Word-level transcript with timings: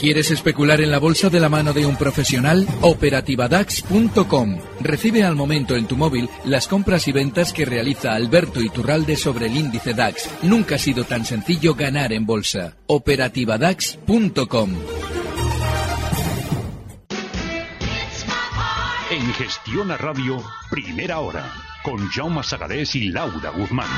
¿Quieres 0.00 0.30
especular 0.30 0.80
en 0.80 0.90
la 0.90 0.98
bolsa 0.98 1.28
de 1.28 1.38
la 1.40 1.50
mano 1.50 1.74
de 1.74 1.84
un 1.84 1.94
profesional? 1.94 2.66
Operativadax.com. 2.80 4.58
Recibe 4.80 5.24
al 5.24 5.36
momento 5.36 5.76
en 5.76 5.86
tu 5.86 5.98
móvil 5.98 6.30
las 6.46 6.68
compras 6.68 7.06
y 7.06 7.12
ventas 7.12 7.52
que 7.52 7.66
realiza 7.66 8.14
Alberto 8.14 8.62
Iturralde 8.62 9.16
sobre 9.16 9.48
el 9.48 9.58
índice 9.58 9.92
DAX. 9.92 10.30
Nunca 10.40 10.76
ha 10.76 10.78
sido 10.78 11.04
tan 11.04 11.26
sencillo 11.26 11.74
ganar 11.74 12.14
en 12.14 12.24
bolsa. 12.24 12.78
Operativadax.com. 12.86 14.70
En 19.10 19.34
Gestión 19.34 19.90
a 19.90 19.98
Radio, 19.98 20.42
primera 20.70 21.18
hora, 21.18 21.44
con 21.82 22.08
Jaume 22.08 22.42
Sagarés 22.42 22.94
y 22.94 23.10
Laura 23.10 23.50
Guzmán. 23.50 23.90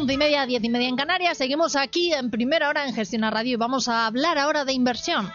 Once 0.00 0.14
y 0.14 0.16
media, 0.16 0.46
diez 0.46 0.64
y 0.64 0.70
media 0.70 0.88
en 0.88 0.96
Canarias. 0.96 1.36
Seguimos 1.36 1.76
aquí 1.76 2.14
en 2.14 2.30
primera 2.30 2.70
hora 2.70 2.88
en 2.88 2.94
Gestión 2.94 3.20
Radio 3.20 3.52
y 3.52 3.56
vamos 3.56 3.86
a 3.86 4.06
hablar 4.06 4.38
ahora 4.38 4.64
de 4.64 4.72
inversión. 4.72 5.30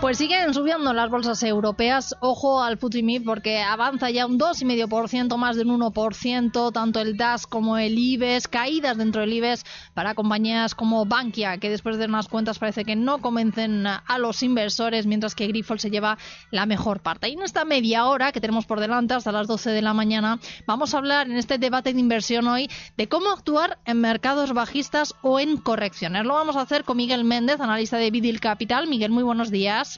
Pues 0.00 0.18
siguen 0.18 0.52
subiendo 0.52 0.92
las 0.92 1.10
bolsas 1.10 1.42
europeas. 1.42 2.14
Ojo 2.20 2.62
al 2.62 2.76
FTSE 2.76 3.22
porque 3.24 3.62
avanza 3.62 4.10
ya 4.10 4.26
un 4.26 4.38
2,5%, 4.38 5.36
más 5.38 5.56
de 5.56 5.62
un 5.62 5.80
1%, 5.80 6.72
tanto 6.72 7.00
el 7.00 7.16
DAS 7.16 7.46
como 7.46 7.78
el 7.78 7.98
IBEX, 7.98 8.46
caídas 8.46 8.98
dentro 8.98 9.22
del 9.22 9.32
IBEX 9.32 9.64
para 9.94 10.14
compañías 10.14 10.74
como 10.74 11.06
Bankia, 11.06 11.56
que 11.56 11.70
después 11.70 11.96
de 11.96 12.04
unas 12.04 12.28
cuentas 12.28 12.58
parece 12.58 12.84
que 12.84 12.94
no 12.94 13.18
convencen 13.22 13.86
a 13.86 14.18
los 14.18 14.42
inversores, 14.42 15.06
mientras 15.06 15.34
que 15.34 15.48
Grifols 15.48 15.82
se 15.82 15.90
lleva 15.90 16.18
la 16.50 16.66
mejor 16.66 17.00
parte. 17.00 17.30
Y 17.30 17.32
en 17.32 17.42
esta 17.42 17.64
media 17.64 18.04
hora 18.04 18.32
que 18.32 18.40
tenemos 18.40 18.66
por 18.66 18.80
delante, 18.80 19.14
hasta 19.14 19.32
las 19.32 19.46
12 19.46 19.70
de 19.70 19.82
la 19.82 19.94
mañana, 19.94 20.38
vamos 20.66 20.94
a 20.94 20.98
hablar 20.98 21.26
en 21.26 21.38
este 21.38 21.56
debate 21.56 21.94
de 21.94 22.00
inversión 22.00 22.46
hoy 22.48 22.68
de 22.98 23.08
cómo 23.08 23.30
actuar 23.30 23.78
en 23.86 24.02
mercados 24.02 24.52
bajistas 24.52 25.14
o 25.22 25.40
en 25.40 25.56
correcciones. 25.56 26.24
Lo 26.26 26.34
vamos 26.34 26.56
a 26.56 26.60
hacer 26.60 26.84
con 26.84 26.98
Miguel 26.98 27.24
Méndez, 27.24 27.60
analista 27.60 27.96
de 27.96 28.10
Vidil 28.10 28.40
Capital. 28.40 28.86
Miguel, 28.88 29.10
muy 29.10 29.24
buenos 29.24 29.50
días. 29.50 29.95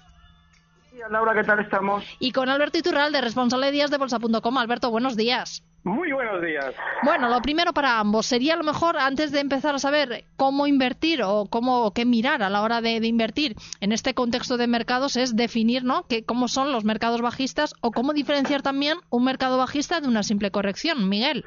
Laura, 1.10 1.34
¿qué 1.34 1.44
tal 1.44 1.60
estamos? 1.60 2.04
Y 2.18 2.32
con 2.32 2.48
Alberto 2.48 2.78
Iturralde, 2.78 3.20
responsable 3.20 3.66
de 3.66 3.72
días 3.72 3.90
de 3.90 3.98
bolsa.com. 3.98 4.58
Alberto, 4.58 4.90
buenos 4.90 5.16
días. 5.16 5.64
Muy 5.84 6.12
buenos 6.12 6.42
días. 6.42 6.74
Bueno, 7.04 7.28
lo 7.28 7.40
primero 7.40 7.72
para 7.72 8.00
ambos 8.00 8.26
sería 8.26 8.54
a 8.54 8.56
lo 8.56 8.64
mejor 8.64 8.98
antes 8.98 9.30
de 9.30 9.40
empezar 9.40 9.74
a 9.74 9.78
saber 9.78 10.24
cómo 10.36 10.66
invertir 10.66 11.22
o 11.22 11.46
cómo 11.48 11.92
qué 11.94 12.04
mirar 12.04 12.42
a 12.42 12.50
la 12.50 12.62
hora 12.62 12.80
de, 12.80 12.96
invertir 12.96 13.54
en 13.80 13.92
este 13.92 14.12
contexto 14.12 14.56
de 14.56 14.66
mercados 14.66 15.16
es 15.16 15.36
definir, 15.36 15.84
¿no? 15.84 16.06
Que, 16.08 16.24
cómo 16.24 16.48
son 16.48 16.72
los 16.72 16.84
mercados 16.84 17.22
bajistas 17.22 17.74
o 17.80 17.92
cómo 17.92 18.12
diferenciar 18.12 18.62
también 18.62 18.98
un 19.08 19.24
mercado 19.24 19.56
bajista 19.56 20.00
de 20.00 20.08
una 20.08 20.24
simple 20.24 20.50
corrección. 20.50 21.08
Miguel. 21.08 21.44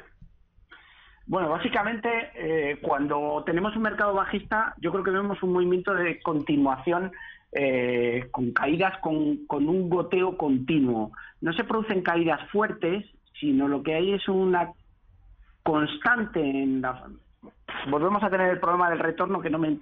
Bueno, 1.26 1.50
básicamente 1.50 2.08
eh, 2.34 2.78
cuando 2.80 3.44
tenemos 3.44 3.76
un 3.76 3.82
mercado 3.82 4.14
bajista, 4.14 4.74
yo 4.78 4.90
creo 4.90 5.04
que 5.04 5.10
vemos 5.10 5.40
un 5.42 5.52
movimiento 5.52 5.94
de 5.94 6.20
continuación 6.20 7.12
eh, 7.52 8.28
con 8.30 8.52
caídas 8.52 8.98
con, 8.98 9.46
con 9.46 9.68
un 9.68 9.88
goteo 9.88 10.36
continuo. 10.36 11.12
No 11.40 11.52
se 11.52 11.64
producen 11.64 12.02
caídas 12.02 12.40
fuertes, 12.50 13.04
sino 13.38 13.68
lo 13.68 13.82
que 13.82 13.94
hay 13.94 14.12
es 14.12 14.28
una 14.28 14.72
constante 15.62 16.40
en 16.40 16.80
la, 16.80 17.06
volvemos 17.88 18.22
a 18.22 18.30
tener 18.30 18.50
el 18.50 18.60
problema 18.60 18.90
del 18.90 18.98
retorno 18.98 19.40
que 19.40 19.50
no, 19.50 19.58
me, 19.58 19.78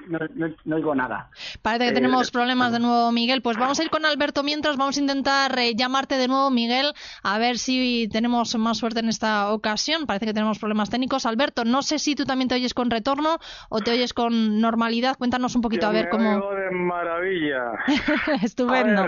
no, 0.64 0.76
oigo 0.76 0.94
nada. 0.94 1.30
Parece 1.62 1.88
que 1.88 1.92
tenemos 1.92 2.28
eh, 2.28 2.32
problemas 2.32 2.72
de 2.72 2.80
nuevo, 2.80 3.12
Miguel. 3.12 3.42
Pues 3.42 3.56
vamos 3.56 3.78
a 3.80 3.84
ir 3.84 3.90
con 3.90 4.04
Alberto 4.04 4.42
mientras. 4.42 4.76
Vamos 4.76 4.96
a 4.96 5.00
intentar 5.00 5.58
eh, 5.58 5.74
llamarte 5.74 6.16
de 6.16 6.28
nuevo, 6.28 6.50
Miguel, 6.50 6.92
a 7.22 7.38
ver 7.38 7.58
si 7.58 8.08
tenemos 8.12 8.56
más 8.56 8.78
suerte 8.78 9.00
en 9.00 9.08
esta 9.08 9.52
ocasión. 9.52 10.06
Parece 10.06 10.26
que 10.26 10.34
tenemos 10.34 10.58
problemas 10.58 10.90
técnicos. 10.90 11.26
Alberto, 11.26 11.64
no 11.64 11.82
sé 11.82 11.98
si 11.98 12.14
tú 12.14 12.24
también 12.24 12.48
te 12.48 12.54
oyes 12.54 12.74
con 12.74 12.90
retorno 12.90 13.38
o 13.68 13.80
te 13.80 13.92
oyes 13.92 14.14
con 14.14 14.60
normalidad. 14.60 15.16
Cuéntanos 15.16 15.54
un 15.54 15.62
poquito 15.62 15.86
a 15.86 15.92
ver 15.92 16.08
cómo. 16.08 16.50
de 16.50 16.70
maravilla. 16.70 17.72
estupendo. 18.42 19.06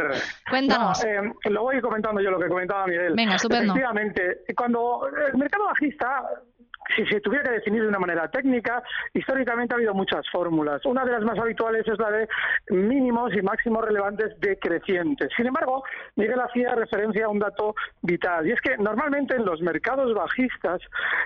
Cuéntanos. 0.49 1.05
Eh, 1.05 1.21
lo 1.51 1.63
voy 1.63 1.81
comentando 1.81 2.21
yo 2.21 2.31
lo 2.31 2.39
que 2.39 2.49
comentaba 2.49 2.87
Miguel. 2.87 3.15
Venga, 3.15 3.37
estupendo. 3.37 3.73
Efectivamente, 3.73 4.45
cuando 4.57 5.07
el 5.33 5.39
mercado 5.39 5.65
bajista 5.67 6.23
si 6.97 7.07
se 7.07 7.21
tuviera 7.21 7.45
que 7.45 7.57
definir 7.57 7.83
de 7.83 7.89
una 7.89 7.99
manera 7.99 8.31
técnica, 8.31 8.83
históricamente 9.15 9.75
ha 9.75 9.77
habido 9.77 9.95
muchas 9.95 10.29
fórmulas. 10.31 10.85
Una 10.85 11.05
de 11.05 11.13
las 11.13 11.23
más 11.23 11.39
habituales 11.39 11.87
es 11.87 11.99
la 11.99 12.11
de 12.11 12.29
mínimos 12.71 13.35
y 13.35 13.43
máximos 13.43 13.85
relevantes 13.85 14.39
decrecientes. 14.41 15.31
Sin 15.37 15.47
embargo, 15.47 15.85
Miguel 16.17 16.41
hacía 16.41 16.75
referencia 16.75 17.27
a 17.27 17.29
un 17.29 17.39
dato 17.39 17.75
vital, 18.03 18.47
y 18.47 18.53
es 18.53 18.61
que 18.61 18.77
normalmente 18.79 19.37
en 19.37 19.45
los 19.45 19.61
mercados 19.61 20.15
bajistas 20.15 20.81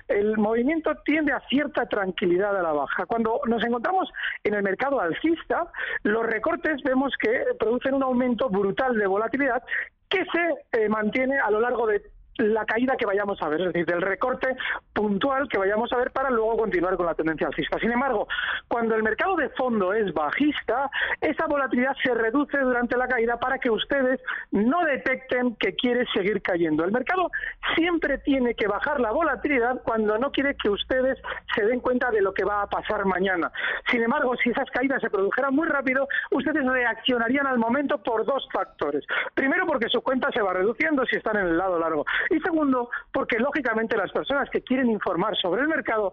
el 0.09 0.37
movimiento 0.37 0.95
tiende 1.05 1.33
a 1.33 1.41
cierta 1.49 1.87
tranquilidad 1.87 2.57
a 2.57 2.63
la 2.63 2.73
baja. 2.73 3.07
Cuando 3.07 3.41
nos 3.47 3.65
encontramos 3.65 4.11
en 4.45 4.55
el 4.55 4.63
mercado 4.63 5.01
alcista, 5.01 5.71
los 6.03 6.25
recortes 6.25 6.83
vemos 6.83 7.13
que 7.19 7.45
producen 7.59 7.95
un 7.95 8.03
aumento 8.03 8.49
brutal 8.49 8.97
de 8.97 9.07
volatilidad 9.07 9.63
que 10.09 10.25
se 10.25 10.81
eh, 10.81 10.89
mantiene 10.89 11.39
a 11.39 11.51
lo 11.51 11.61
largo 11.61 11.87
de 11.87 12.03
la 12.39 12.65
caída 12.65 12.97
que 12.97 13.07
vayamos 13.07 13.41
a 13.43 13.49
ver, 13.49 13.61
es 13.61 13.67
decir, 13.69 13.87
del 13.87 14.03
recorte 14.03 14.57
puntual 14.93 15.49
que 15.49 15.59
vayamos 15.59 15.93
a 15.93 15.97
ver 15.97 16.11
para 16.11 16.31
luego 16.31 16.57
continuar 16.57 16.97
con 16.97 17.07
la 17.07 17.15
tendencia 17.15 17.47
alcista. 17.47 17.79
Sin 17.79 17.93
embargo, 17.93 18.29
cuando 18.69 18.95
el 18.95 19.03
mercado 19.03 19.37
de 19.37 19.49
fondo 19.51 19.93
es 19.93 20.13
bajista, 20.13 20.91
esa 21.21 21.47
volatilidad 21.47 21.97
se 22.03 22.15
reduce 22.15 22.59
durante 22.59 22.97
la 22.97 23.09
caída 23.09 23.39
para 23.39 23.59
que 23.59 23.71
ustedes 23.71 24.21
no 24.51 24.85
detecten 24.85 25.57
que 25.57 25.75
quiere 25.75 26.07
seguir 26.15 26.43
cayendo. 26.43 26.85
El 26.85 26.93
mercado 26.93 27.31
siempre 27.75 28.19
tiene 28.19 28.55
que 28.55 28.67
bajar 28.67 29.01
la 29.01 29.11
volatilidad 29.11 29.83
cuando 29.83 30.19
no 30.19 30.31
quiere 30.31 30.57
que 30.57 30.71
ustedes 30.71 31.19
se 31.55 31.65
den 31.65 31.81
cuenta 31.81 32.11
de 32.11 32.21
lo 32.21 32.33
que 32.33 32.45
va 32.45 32.63
a 32.63 32.67
pasar 32.67 33.05
mañana. 33.05 33.51
Sin 33.91 34.03
embargo, 34.03 34.35
si 34.43 34.51
esas 34.51 34.71
caídas 34.71 35.01
se 35.01 35.11
produjeran 35.11 35.55
muy 35.55 35.69
rápido, 35.69 36.09
ustedes 36.31 36.65
reaccionarían 36.65 37.47
al 37.47 37.59
momento 37.59 38.03
por 38.03 38.25
dos 38.25 38.47
factores. 38.53 39.05
Primero, 39.35 39.67
porque 39.67 39.89
su 39.89 40.01
cuenta 40.03 40.31
se 40.33 40.43
va 40.43 40.53
reduciendo 40.53 41.05
si 41.07 41.17
están 41.17 41.37
en 41.37 41.47
el 41.47 41.59
lado 41.59 41.79
largo. 41.79 42.05
Y 42.31 42.41
segundo, 42.41 42.91
porque 43.13 43.39
lógicamente 43.39 43.97
las 43.97 44.11
personas 44.13 44.49
que 44.51 44.63
quieren 44.63 44.91
informar 44.91 45.37
sobre 45.37 45.63
el 45.63 45.69
mercado 45.69 46.13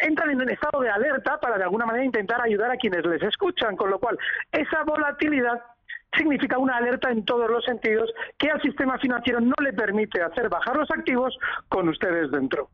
entran 0.00 0.30
en 0.30 0.42
un 0.42 0.50
estado 0.50 0.80
de 0.80 0.90
alerta 0.90 1.38
para 1.40 1.56
de 1.56 1.64
alguna 1.64 1.86
manera 1.86 2.04
intentar 2.04 2.40
ayudar 2.42 2.70
a 2.70 2.76
quienes 2.76 3.04
les 3.06 3.22
escuchan, 3.22 3.76
con 3.76 3.90
lo 3.90 3.98
cual 3.98 4.18
esa 4.52 4.84
volatilidad 4.84 5.60
significa 6.16 6.58
una 6.58 6.76
alerta 6.76 7.10
en 7.10 7.24
todos 7.24 7.50
los 7.50 7.64
sentidos 7.64 8.10
que 8.38 8.50
al 8.50 8.60
sistema 8.62 8.98
financiero 8.98 9.40
no 9.40 9.54
le 9.62 9.72
permite 9.72 10.22
hacer 10.22 10.48
bajar 10.48 10.76
los 10.76 10.90
activos 10.90 11.36
con 11.68 11.88
ustedes 11.88 12.30
dentro. 12.30 12.68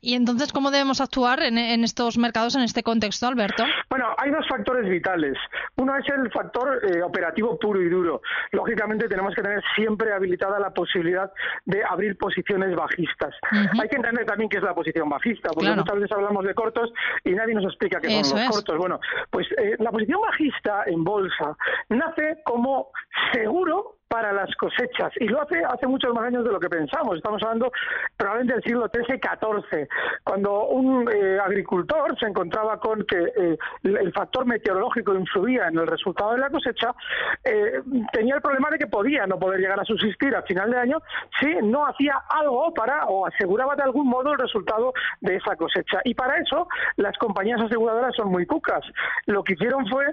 Y 0.00 0.14
entonces, 0.14 0.52
¿cómo 0.52 0.70
debemos 0.70 1.00
actuar 1.00 1.42
en, 1.42 1.58
estos 1.84 2.18
mercados, 2.18 2.54
en 2.54 2.62
este 2.62 2.82
contexto, 2.82 3.26
Alberto? 3.26 3.64
Bueno, 3.90 4.06
hay 4.18 4.30
dos 4.30 4.46
factores 4.48 4.88
vitales. 4.88 5.36
Uno 5.76 5.96
es 5.96 6.08
el 6.08 6.30
factor 6.32 6.80
eh, 6.84 7.02
operativo 7.02 7.58
puro 7.58 7.80
y 7.80 7.88
duro. 7.88 8.22
Lógicamente, 8.52 9.08
tenemos 9.08 9.34
que 9.34 9.42
tener 9.42 9.62
siempre 9.76 10.12
habilitada 10.12 10.58
la 10.58 10.70
posibilidad 10.70 11.30
de 11.66 11.82
abrir 11.84 12.16
posiciones 12.16 12.74
bajistas. 12.74 13.34
Hay 13.50 13.88
que 13.88 13.96
entender 13.96 14.24
también 14.24 14.48
qué 14.48 14.58
es 14.58 14.62
la 14.62 14.74
posición 14.74 15.08
bajista, 15.08 15.50
porque 15.50 15.70
muchas 15.70 15.94
veces 15.94 16.12
hablamos 16.12 16.44
de 16.44 16.54
cortos 16.54 16.90
y 17.24 17.32
nadie 17.32 17.54
nos 17.54 17.64
explica 17.64 18.00
qué 18.00 18.24
son 18.24 18.40
los 18.40 18.50
cortos. 18.50 18.78
Bueno, 18.78 19.00
pues 19.30 19.46
eh, 19.58 19.76
la 19.78 19.90
posición 19.90 20.20
bajista 20.20 20.84
en 20.86 21.04
bolsa 21.04 21.56
nace 21.88 22.38
como 22.44 22.90
seguro 23.32 23.98
para 24.12 24.30
las 24.30 24.54
cosechas 24.56 25.10
y 25.20 25.26
lo 25.26 25.40
hace 25.40 25.64
hace 25.64 25.86
muchos 25.86 26.12
más 26.12 26.24
años 26.24 26.44
de 26.44 26.52
lo 26.52 26.60
que 26.60 26.68
pensamos. 26.68 27.16
Estamos 27.16 27.42
hablando 27.42 27.72
probablemente 28.14 28.52
del 28.52 28.62
siglo 28.62 28.90
XIII-XIV, 28.92 29.88
cuando 30.22 30.66
un 30.66 31.10
eh, 31.10 31.38
agricultor 31.42 32.18
se 32.20 32.26
encontraba 32.26 32.78
con 32.78 33.06
que 33.06 33.16
eh, 33.16 33.56
el 33.84 34.12
factor 34.12 34.44
meteorológico 34.44 35.14
influía 35.14 35.68
en 35.68 35.78
el 35.78 35.86
resultado 35.86 36.32
de 36.32 36.40
la 36.40 36.50
cosecha, 36.50 36.94
eh, 37.42 37.80
tenía 38.12 38.34
el 38.34 38.42
problema 38.42 38.68
de 38.68 38.80
que 38.80 38.86
podía 38.86 39.26
no 39.26 39.38
poder 39.38 39.60
llegar 39.60 39.80
a 39.80 39.84
subsistir 39.84 40.36
a 40.36 40.42
final 40.42 40.70
de 40.70 40.78
año 40.78 40.98
si 41.40 41.46
no 41.62 41.86
hacía 41.86 42.12
algo 42.28 42.74
para 42.74 43.06
o 43.06 43.26
aseguraba 43.26 43.76
de 43.76 43.84
algún 43.84 44.08
modo 44.08 44.32
el 44.32 44.38
resultado 44.38 44.92
de 45.22 45.36
esa 45.36 45.56
cosecha. 45.56 46.02
Y 46.04 46.12
para 46.12 46.36
eso 46.36 46.68
las 46.96 47.16
compañías 47.16 47.62
aseguradoras 47.62 48.14
son 48.14 48.28
muy 48.28 48.44
cucas. 48.44 48.84
Lo 49.24 49.42
que 49.42 49.54
hicieron 49.54 49.86
fue 49.86 50.04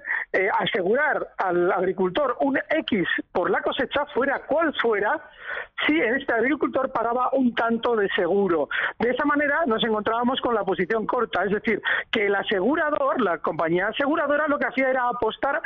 asegurar 0.58 1.28
al 1.38 1.70
agricultor 1.74 2.38
un 2.40 2.58
X 2.70 3.06
por 3.34 3.50
la 3.50 3.62
cosecha 3.62 3.89
fuera 4.14 4.40
cual 4.48 4.74
fuera, 4.82 5.20
si 5.86 6.00
este 6.00 6.34
agricultor 6.34 6.92
pagaba 6.92 7.30
un 7.34 7.54
tanto 7.56 7.96
de 7.96 8.10
seguro. 8.10 8.70
De 9.00 9.10
esa 9.10 9.26
manera 9.26 9.62
nos 9.66 9.84
encontrábamos 9.84 10.40
con 10.42 10.54
la 10.54 10.64
posición 10.64 11.06
corta, 11.06 11.44
es 11.46 11.52
decir, 11.52 11.82
que 12.12 12.28
el 12.28 12.36
asegurador, 12.36 13.22
la 13.22 13.38
compañía 13.40 13.88
aseguradora, 13.88 14.48
lo 14.48 14.60
que 14.60 14.68
hacía 14.68 14.90
era 14.90 15.08
apostar 15.08 15.62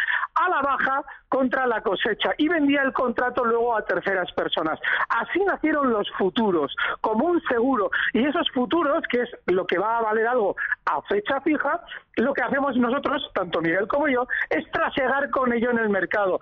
a 0.46 0.50
la 0.50 0.62
baja 0.62 1.04
contra 1.30 1.66
la 1.66 1.82
cosecha 1.82 2.32
y 2.38 2.48
vendía 2.48 2.84
el 2.84 2.94
contrato 2.94 3.44
luego 3.44 3.76
a 3.76 3.84
terceras 3.84 4.32
personas. 4.34 4.80
Así 5.10 5.40
nacieron 5.44 5.90
los 5.92 6.10
futuros, 6.12 6.76
como 7.02 7.26
un 7.26 7.42
seguro. 7.44 7.90
Y 8.14 8.26
esos 8.26 8.50
futuros, 8.52 9.04
que 9.10 9.22
es 9.22 9.30
lo 9.48 9.66
que 9.66 9.80
va 9.80 9.98
a 9.98 10.02
valer 10.02 10.28
algo 10.28 10.56
a 10.86 11.02
fecha 11.04 11.42
fija, 11.42 11.82
lo 12.18 12.34
que 12.34 12.44
hacemos 12.44 12.78
nosotros, 12.78 13.30
tanto 13.34 13.62
Miguel 13.62 13.88
como 13.88 14.08
yo, 14.08 14.28
es 14.50 14.70
trasegar 14.72 15.30
con 15.32 15.52
ello 15.54 15.72
en 15.72 15.80
el 15.80 15.90
mercado. 15.90 16.40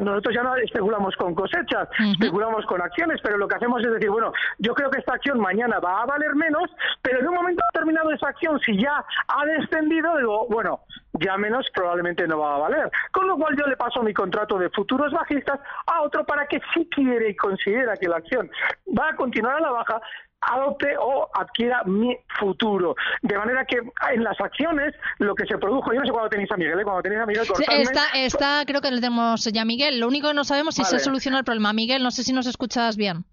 Nosotros 0.00 0.34
ya 0.34 0.42
no 0.42 0.54
especulamos 0.56 1.16
con 1.16 1.34
cosechas, 1.34 1.88
especulamos 2.12 2.64
con 2.66 2.80
acciones, 2.80 3.20
pero 3.22 3.36
lo 3.36 3.48
que 3.48 3.56
hacemos 3.56 3.82
es 3.84 3.92
decir, 3.92 4.10
bueno, 4.10 4.32
yo 4.58 4.74
creo 4.74 4.90
que 4.90 5.00
esta 5.00 5.14
acción 5.14 5.40
mañana 5.40 5.80
va 5.80 6.02
a 6.02 6.06
valer 6.06 6.34
menos, 6.36 6.70
pero 7.02 7.18
en 7.18 7.28
un 7.28 7.34
momento 7.34 7.62
determinado 7.72 8.12
esa 8.12 8.28
acción, 8.28 8.60
si 8.60 8.80
ya 8.80 9.04
ha 9.26 9.44
descendido, 9.44 10.16
digo, 10.18 10.46
bueno, 10.48 10.80
ya 11.14 11.36
menos 11.36 11.66
probablemente 11.74 12.26
no 12.26 12.38
va 12.38 12.56
a 12.56 12.58
valer. 12.58 12.90
Con 13.12 13.26
lo 13.30 13.36
cual 13.36 13.56
yo 13.56 13.66
le 13.66 13.76
paso 13.76 14.02
mi 14.02 14.12
contrato 14.12 14.58
de 14.58 14.70
futuros 14.70 15.12
bajistas 15.12 15.60
a 15.86 16.02
otro 16.02 16.24
para 16.24 16.46
que 16.46 16.60
si 16.74 16.86
quiere 16.86 17.30
y 17.30 17.36
considera 17.36 17.96
que 17.96 18.08
la 18.08 18.16
acción 18.16 18.50
va 18.98 19.10
a 19.10 19.16
continuar 19.16 19.56
a 19.56 19.60
la 19.60 19.70
baja, 19.70 20.00
adopte 20.40 20.96
o 20.98 21.28
adquiera 21.34 21.82
mi 21.84 22.16
futuro. 22.38 22.94
De 23.22 23.36
manera 23.36 23.64
que 23.64 23.78
en 24.12 24.24
las 24.24 24.40
acciones 24.40 24.94
lo 25.18 25.34
que 25.34 25.46
se 25.46 25.58
produjo, 25.58 25.92
yo 25.92 26.00
no 26.00 26.06
sé 26.06 26.12
cuándo 26.12 26.30
tenéis 26.30 26.50
a 26.50 26.56
Miguel, 26.56 26.80
¿eh? 26.80 26.84
cuando 26.84 27.02
tenéis 27.02 27.22
a 27.22 27.26
Miguel 27.26 27.46
está, 27.68 28.02
está, 28.14 28.64
creo 28.66 28.80
que 28.80 28.90
le 28.90 29.00
tenemos 29.00 29.44
ya 29.44 29.62
a 29.62 29.64
Miguel. 29.64 30.00
Lo 30.00 30.08
único 30.08 30.28
que 30.28 30.34
no 30.34 30.44
sabemos 30.44 30.78
es 30.78 30.88
si 30.88 30.96
se 30.96 31.04
soluciona 31.04 31.38
el 31.38 31.44
problema. 31.44 31.72
Miguel, 31.72 32.02
no 32.02 32.10
sé 32.10 32.22
si 32.22 32.32
nos 32.32 32.46
escuchas 32.46 32.96
bien. 32.96 33.24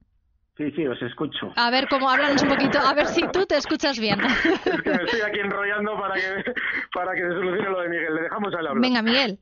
Sí, 0.57 0.71
sí, 0.71 0.87
os 0.87 0.99
escucho. 1.03 1.53
A 1.55 1.69
ver, 1.69 1.87
cómo 1.87 2.09
háblanos 2.09 2.41
un 2.41 2.49
poquito, 2.49 2.79
a 2.79 2.91
ver 2.95 3.05
si 3.05 3.21
tú 3.31 3.45
te 3.45 3.57
escuchas 3.57 3.99
bien. 3.99 4.19
es 4.25 4.81
que 4.81 4.89
me 4.89 5.03
estoy 5.03 5.21
aquí 5.21 5.39
enrollando 5.39 5.95
para 5.99 6.15
que, 6.15 6.53
para 6.93 7.13
que 7.13 7.21
se 7.21 7.29
solucione 7.29 7.69
lo 7.69 7.81
de 7.81 7.89
Miguel. 7.89 8.15
Le 8.15 8.21
dejamos 8.23 8.53
al 8.55 8.67
hablar. 8.67 8.81
Venga, 8.81 9.01
Miguel. 9.03 9.39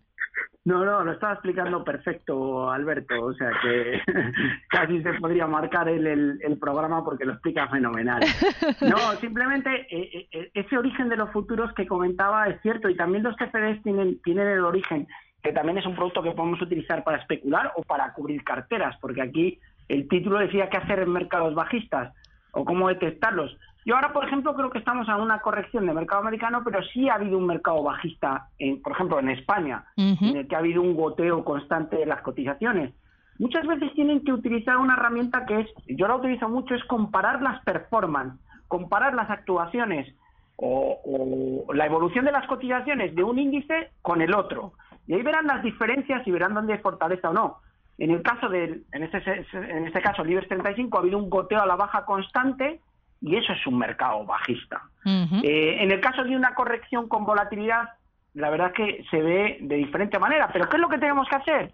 No, 0.66 0.84
no, 0.84 1.04
lo 1.04 1.12
estaba 1.12 1.34
explicando 1.34 1.84
perfecto 1.84 2.72
Alberto, 2.72 3.24
o 3.24 3.34
sea 3.36 3.52
que 3.62 4.02
casi 4.70 5.02
se 5.04 5.14
podría 5.14 5.46
marcar 5.46 5.88
el, 5.88 6.08
el, 6.42 6.58
programa 6.58 7.06
porque 7.06 7.24
lo 7.24 7.34
explica 7.34 7.68
fenomenal. 7.68 8.22
No, 8.82 8.98
simplemente 9.20 9.70
eh, 9.70 10.10
eh, 10.12 10.28
eh, 10.32 10.52
ese 10.56 10.78
origen 10.78 11.08
de 11.10 11.18
los 11.18 11.32
futuros 11.32 11.72
que 11.74 11.86
comentaba 11.86 12.48
es 12.48 12.60
cierto 12.62 12.90
y 12.90 12.96
también 12.96 13.24
los 13.24 13.36
CFDs 13.36 13.84
tienen, 13.84 14.20
tienen 14.22 14.48
el 14.48 14.66
origen 14.66 15.08
que 15.44 15.54
también 15.54 15.78
es 15.78 15.86
un 15.86 15.96
producto 15.96 16.24
que 16.24 16.32
podemos 16.32 16.60
utilizar 16.60 17.04
para 17.04 17.20
especular 17.20 17.72
o 17.76 17.84
para 17.84 18.12
cubrir 18.14 18.44
carteras, 18.44 18.98
porque 19.00 19.22
aquí 19.22 19.60
el 19.88 20.08
título 20.08 20.40
decía 20.40 20.70
qué 20.70 20.78
hacer 20.78 21.00
en 21.00 21.12
mercados 21.12 21.54
bajistas 21.54 22.12
o 22.52 22.66
cómo 22.66 22.90
detectarlos. 22.90 23.56
Yo 23.86 23.96
ahora, 23.96 24.12
por 24.12 24.26
ejemplo, 24.26 24.56
creo 24.56 24.72
que 24.72 24.80
estamos 24.80 25.08
en 25.08 25.14
una 25.14 25.40
corrección 25.42 25.86
de 25.86 25.94
mercado 25.94 26.22
americano, 26.22 26.64
pero 26.66 26.82
sí 26.92 27.08
ha 27.08 27.16
habido 27.16 27.38
un 27.38 27.46
mercado 27.46 27.84
bajista, 27.84 28.50
en, 28.58 28.82
por 28.82 28.94
ejemplo, 28.94 29.20
en 29.20 29.30
España, 29.30 29.86
en 29.96 30.38
el 30.38 30.48
que 30.48 30.56
ha 30.56 30.60
habido 30.60 30.82
un 30.82 30.96
goteo 30.96 31.46
constante 31.46 31.98
de 31.98 32.08
las 32.08 32.22
cotizaciones. 32.22 32.94
Muchas 33.38 33.68
veces 33.68 33.94
tienen 33.94 34.24
que 34.24 34.34
utilizar 34.34 34.78
una 34.78 34.96
herramienta 34.96 35.46
que 35.46 35.60
es, 35.60 35.70
yo 35.86 36.08
la 36.08 36.16
utilizo 36.16 36.50
mucho, 36.50 36.74
es 36.74 36.84
comparar 36.86 37.44
las 37.44 37.64
performances, 37.64 38.40
comparar 38.68 39.14
las 39.14 39.30
actuaciones 39.30 40.12
o, 40.56 41.66
la 41.72 41.86
evolución 41.86 42.26
de 42.26 42.32
las 42.32 42.48
cotizaciones 42.48 43.14
de 43.14 43.24
un 43.24 43.38
índice 43.38 43.92
con 44.02 44.22
el 44.22 44.34
otro. 44.34 44.74
Y 45.06 45.14
ahí 45.14 45.22
verán 45.22 45.46
las 45.46 45.62
diferencias 45.62 46.26
y 46.26 46.32
verán 46.32 46.56
dónde 46.56 46.74
hay 46.74 46.80
fortaleza 46.80 47.30
o 47.30 47.34
no. 47.34 47.58
En 48.00 48.10
el 48.10 48.24
caso 48.24 48.50
del, 48.50 48.84
en 48.94 49.04
este, 49.04 49.46
en 49.54 49.86
este 49.86 50.02
caso, 50.02 50.24
el 50.24 50.32
IBEX 50.32 50.48
35 50.48 50.98
ha 50.98 51.02
habido 51.02 51.20
un 51.20 51.30
goteo 51.30 51.62
a 51.62 51.68
la 51.68 51.76
baja 51.76 52.04
constante 52.04 52.80
y 53.22 53.36
eso 53.36 53.54
es 53.54 53.68
un 53.68 53.78
mercado 53.78 54.26
bajista. 54.26 54.84
Eh, 55.06 55.78
en 55.82 55.92
el 55.92 56.00
caso 56.02 56.24
de 56.24 56.36
una 56.36 56.54
corrección 56.54 57.08
con 57.08 57.26
volatilidad, 57.26 57.90
la 58.34 58.50
verdad 58.50 58.68
es 58.68 58.74
que 58.74 59.06
se 59.10 59.22
ve 59.22 59.58
de 59.62 59.76
diferente 59.78 60.20
manera. 60.20 60.50
Pero 60.52 60.68
¿qué 60.70 60.78
es 60.78 60.82
lo 60.82 60.90
que 60.90 60.98
tenemos 60.98 61.28
que 61.30 61.36
hacer? 61.36 61.72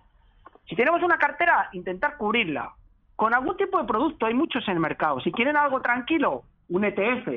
Si 0.67 0.75
tenemos 0.75 1.01
una 1.01 1.17
cartera, 1.17 1.69
intentar 1.73 2.17
cubrirla. 2.17 2.73
Con 3.15 3.33
algún 3.33 3.57
tipo 3.57 3.77
de 3.77 3.87
producto, 3.87 4.25
hay 4.25 4.33
muchos 4.33 4.67
en 4.67 4.75
el 4.75 4.79
mercado. 4.79 5.19
Si 5.21 5.31
quieren 5.31 5.57
algo 5.57 5.81
tranquilo, 5.81 6.43
un 6.69 6.85
ETF, 6.85 7.27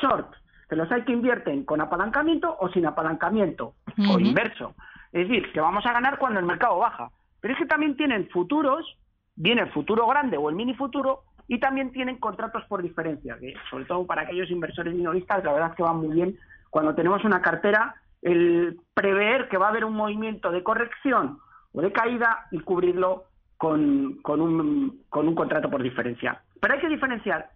short, 0.00 0.34
se 0.68 0.76
los 0.76 0.90
hay 0.90 1.02
que 1.02 1.12
invierten 1.12 1.64
con 1.64 1.80
apalancamiento 1.80 2.56
o 2.58 2.68
sin 2.68 2.86
apalancamiento, 2.86 3.74
o 4.10 4.18
inverso. 4.18 4.74
Es 5.12 5.28
decir, 5.28 5.52
que 5.52 5.60
vamos 5.60 5.86
a 5.86 5.92
ganar 5.92 6.18
cuando 6.18 6.40
el 6.40 6.46
mercado 6.46 6.78
baja. 6.78 7.10
Pero 7.40 7.54
es 7.54 7.60
que 7.60 7.66
también 7.66 7.96
tienen 7.96 8.28
futuros, 8.30 8.96
viene 9.36 9.62
el 9.62 9.72
futuro 9.72 10.06
grande 10.06 10.36
o 10.36 10.48
el 10.48 10.56
mini 10.56 10.74
futuro, 10.74 11.24
y 11.48 11.60
también 11.60 11.92
tienen 11.92 12.18
contratos 12.18 12.64
por 12.64 12.82
diferencia, 12.82 13.38
que 13.38 13.54
sobre 13.70 13.84
todo 13.84 14.06
para 14.06 14.22
aquellos 14.22 14.50
inversores 14.50 14.94
minoristas, 14.94 15.44
la 15.44 15.52
verdad 15.52 15.70
es 15.70 15.76
que 15.76 15.82
va 15.82 15.92
muy 15.92 16.14
bien 16.14 16.38
cuando 16.70 16.94
tenemos 16.94 17.24
una 17.24 17.40
cartera, 17.40 17.94
el 18.22 18.80
prever 18.94 19.48
que 19.48 19.58
va 19.58 19.66
a 19.66 19.70
haber 19.70 19.84
un 19.84 19.94
movimiento 19.94 20.50
de 20.50 20.62
corrección 20.62 21.38
o 21.72 21.80
de 21.80 21.92
caída 21.92 22.46
y 22.50 22.60
cubrirlo 22.60 23.24
con, 23.56 24.18
con, 24.22 24.40
un, 24.40 25.04
con 25.08 25.28
un 25.28 25.34
contrato 25.34 25.70
por 25.70 25.82
diferencia. 25.82 26.42
Pero 26.60 26.74
hay 26.74 26.80
que 26.80 26.88
diferenciar, 26.88 27.50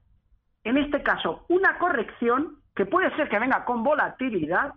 en 0.65 0.77
este 0.77 1.03
caso, 1.03 1.45
una 1.49 1.79
corrección 1.79 2.59
que 2.77 2.87
puede 2.87 3.15
ser 3.17 3.29
que 3.29 3.39
venga 3.39 3.65
con 3.65 3.83
volatilidad 3.83 4.75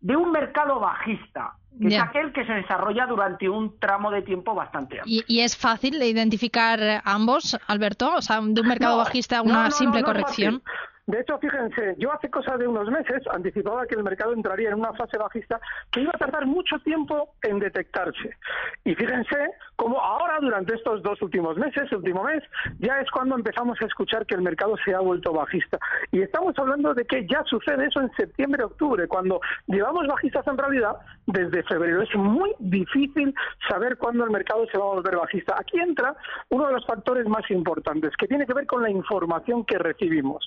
de 0.00 0.16
un 0.16 0.30
mercado 0.30 0.78
bajista, 0.80 1.54
que 1.80 1.88
es 1.88 2.00
aquel 2.00 2.32
que 2.32 2.44
se 2.44 2.52
desarrolla 2.52 3.06
durante 3.06 3.48
un 3.48 3.78
tramo 3.78 4.10
de 4.10 4.22
tiempo 4.22 4.54
bastante 4.54 5.00
amplio. 5.00 5.24
¿Y, 5.26 5.40
es 5.40 5.56
fácil 5.56 5.98
de 5.98 6.08
identificar 6.08 6.80
ambos, 7.04 7.58
Alberto? 7.66 8.14
O 8.16 8.22
sea, 8.22 8.40
de 8.40 8.60
un 8.60 8.66
mercado 8.66 8.96
bajista 8.96 9.38
a 9.38 9.42
una 9.42 9.70
simple 9.70 10.02
corrección. 10.02 10.62
De 11.08 11.20
hecho, 11.20 11.38
fíjense, 11.38 11.94
yo 11.96 12.12
hace 12.12 12.28
cosa 12.28 12.58
de 12.58 12.68
unos 12.68 12.90
meses 12.90 13.22
anticipaba 13.32 13.86
que 13.86 13.94
el 13.94 14.04
mercado 14.04 14.34
entraría 14.34 14.68
en 14.68 14.74
una 14.74 14.92
fase 14.92 15.16
bajista 15.16 15.58
que 15.90 16.02
iba 16.02 16.12
a 16.14 16.18
tardar 16.18 16.44
mucho 16.44 16.78
tiempo 16.80 17.30
en 17.40 17.58
detectarse. 17.58 18.36
Y 18.84 18.94
fíjense 18.94 19.52
cómo 19.76 19.98
ahora, 19.98 20.36
durante 20.38 20.74
estos 20.74 21.02
dos 21.02 21.22
últimos 21.22 21.56
meses, 21.56 21.90
último 21.92 22.24
mes, 22.24 22.42
ya 22.78 23.00
es 23.00 23.10
cuando 23.10 23.36
empezamos 23.36 23.80
a 23.80 23.86
escuchar 23.86 24.26
que 24.26 24.34
el 24.34 24.42
mercado 24.42 24.76
se 24.84 24.94
ha 24.94 25.00
vuelto 25.00 25.32
bajista. 25.32 25.78
Y 26.12 26.20
estamos 26.20 26.52
hablando 26.58 26.92
de 26.92 27.06
que 27.06 27.26
ya 27.26 27.42
sucede 27.44 27.86
eso 27.86 28.02
en 28.02 28.10
septiembre, 28.14 28.64
octubre, 28.64 29.08
cuando 29.08 29.40
llevamos 29.66 30.06
bajistas 30.06 30.46
en 30.46 30.58
realidad 30.58 30.94
desde 31.26 31.62
febrero. 31.62 32.02
Es 32.02 32.14
muy 32.16 32.54
difícil 32.58 33.34
saber 33.66 33.96
cuándo 33.96 34.24
el 34.24 34.30
mercado 34.30 34.66
se 34.70 34.76
va 34.76 34.84
a 34.84 34.94
volver 34.94 35.16
bajista. 35.16 35.54
Aquí 35.58 35.80
entra 35.80 36.14
uno 36.50 36.66
de 36.66 36.74
los 36.74 36.84
factores 36.84 37.26
más 37.26 37.50
importantes, 37.50 38.14
que 38.18 38.26
tiene 38.26 38.44
que 38.44 38.52
ver 38.52 38.66
con 38.66 38.82
la 38.82 38.90
información 38.90 39.64
que 39.64 39.78
recibimos. 39.78 40.46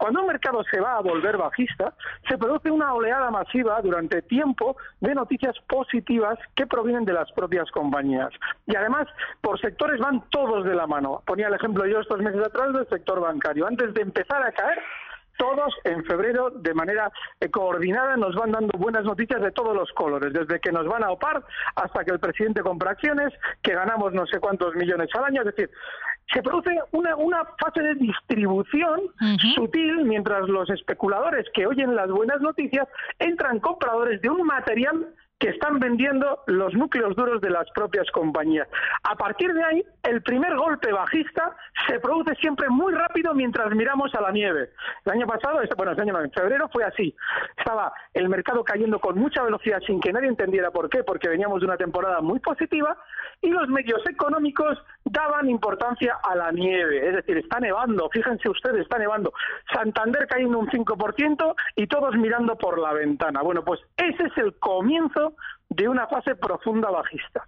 Cuando 0.00 0.22
un 0.22 0.28
mercado 0.28 0.64
se 0.64 0.80
va 0.80 0.96
a 0.96 1.02
volver 1.02 1.36
bajista, 1.36 1.92
se 2.26 2.38
produce 2.38 2.70
una 2.70 2.94
oleada 2.94 3.30
masiva 3.30 3.82
durante 3.82 4.22
tiempo 4.22 4.78
de 4.98 5.14
noticias 5.14 5.54
positivas 5.68 6.38
que 6.54 6.66
provienen 6.66 7.04
de 7.04 7.12
las 7.12 7.30
propias 7.32 7.70
compañías. 7.70 8.30
Y 8.66 8.74
además, 8.76 9.08
por 9.42 9.60
sectores 9.60 10.00
van 10.00 10.22
todos 10.30 10.64
de 10.64 10.74
la 10.74 10.86
mano. 10.86 11.22
Ponía 11.26 11.48
el 11.48 11.54
ejemplo 11.54 11.84
yo 11.84 12.00
estos 12.00 12.18
meses 12.22 12.42
atrás 12.42 12.72
del 12.72 12.88
sector 12.88 13.20
bancario. 13.20 13.66
Antes 13.66 13.92
de 13.92 14.00
empezar 14.00 14.42
a 14.42 14.52
caer, 14.52 14.78
todos 15.36 15.74
en 15.84 16.02
febrero 16.04 16.48
de 16.48 16.72
manera 16.72 17.12
coordinada 17.50 18.16
nos 18.16 18.34
van 18.34 18.52
dando 18.52 18.78
buenas 18.78 19.04
noticias 19.04 19.40
de 19.42 19.52
todos 19.52 19.74
los 19.74 19.90
colores, 19.92 20.32
desde 20.32 20.60
que 20.60 20.72
nos 20.72 20.86
van 20.86 21.04
a 21.04 21.10
opar 21.10 21.42
hasta 21.76 22.04
que 22.04 22.12
el 22.12 22.20
presidente 22.20 22.62
compra 22.62 22.92
acciones, 22.92 23.32
que 23.62 23.74
ganamos 23.74 24.14
no 24.14 24.26
sé 24.26 24.38
cuántos 24.38 24.74
millones 24.74 25.08
al 25.14 25.24
año, 25.24 25.40
es 25.42 25.46
decir, 25.54 25.70
se 26.32 26.42
produce 26.42 26.70
una, 26.92 27.16
una 27.16 27.44
fase 27.58 27.82
de 27.82 27.94
distribución 27.94 29.00
sutil 29.54 30.04
mientras 30.04 30.48
los 30.48 30.70
especuladores 30.70 31.46
que 31.54 31.66
oyen 31.66 31.96
las 31.96 32.10
buenas 32.10 32.40
noticias 32.40 32.88
entran 33.18 33.60
compradores 33.60 34.20
de 34.22 34.30
un 34.30 34.46
material 34.46 35.06
que 35.40 35.48
están 35.48 35.78
vendiendo 35.80 36.42
los 36.46 36.74
núcleos 36.74 37.16
duros 37.16 37.40
de 37.40 37.48
las 37.48 37.68
propias 37.70 38.08
compañías. 38.10 38.68
A 39.02 39.16
partir 39.16 39.52
de 39.54 39.64
ahí, 39.64 39.82
el 40.02 40.22
primer 40.22 40.54
golpe 40.54 40.92
bajista 40.92 41.56
se 41.88 41.98
produce 41.98 42.34
siempre 42.36 42.68
muy 42.68 42.92
rápido 42.92 43.34
mientras 43.34 43.74
miramos 43.74 44.14
a 44.14 44.20
la 44.20 44.32
nieve. 44.32 44.68
El 45.06 45.12
año 45.12 45.26
pasado, 45.26 45.62
este, 45.62 45.74
bueno, 45.76 45.92
este 45.92 46.02
año 46.02 46.20
en 46.20 46.30
febrero 46.30 46.68
fue 46.70 46.84
así. 46.84 47.16
Estaba 47.56 47.90
el 48.12 48.28
mercado 48.28 48.62
cayendo 48.62 49.00
con 49.00 49.18
mucha 49.18 49.42
velocidad 49.42 49.80
sin 49.86 49.98
que 49.98 50.12
nadie 50.12 50.28
entendiera 50.28 50.70
por 50.70 50.90
qué, 50.90 51.02
porque 51.02 51.30
veníamos 51.30 51.60
de 51.60 51.66
una 51.66 51.78
temporada 51.78 52.20
muy 52.20 52.38
positiva 52.40 52.98
y 53.40 53.48
los 53.48 53.66
medios 53.68 54.02
económicos 54.10 54.78
daban 55.10 55.50
importancia 55.50 56.18
a 56.22 56.34
la 56.34 56.52
nieve. 56.52 57.08
Es 57.08 57.14
decir, 57.16 57.38
está 57.38 57.58
nevando, 57.60 58.08
fíjense 58.10 58.48
ustedes, 58.48 58.82
está 58.82 58.98
nevando. 58.98 59.32
Santander 59.72 60.26
cayendo 60.28 60.58
un 60.58 60.68
5% 60.68 61.54
y 61.76 61.86
todos 61.86 62.14
mirando 62.16 62.56
por 62.56 62.78
la 62.78 62.92
ventana. 62.92 63.42
Bueno, 63.42 63.64
pues 63.64 63.80
ese 63.96 64.24
es 64.24 64.38
el 64.38 64.54
comienzo 64.58 65.34
de 65.68 65.88
una 65.88 66.06
fase 66.06 66.34
profunda 66.36 66.90
bajista. 66.90 67.44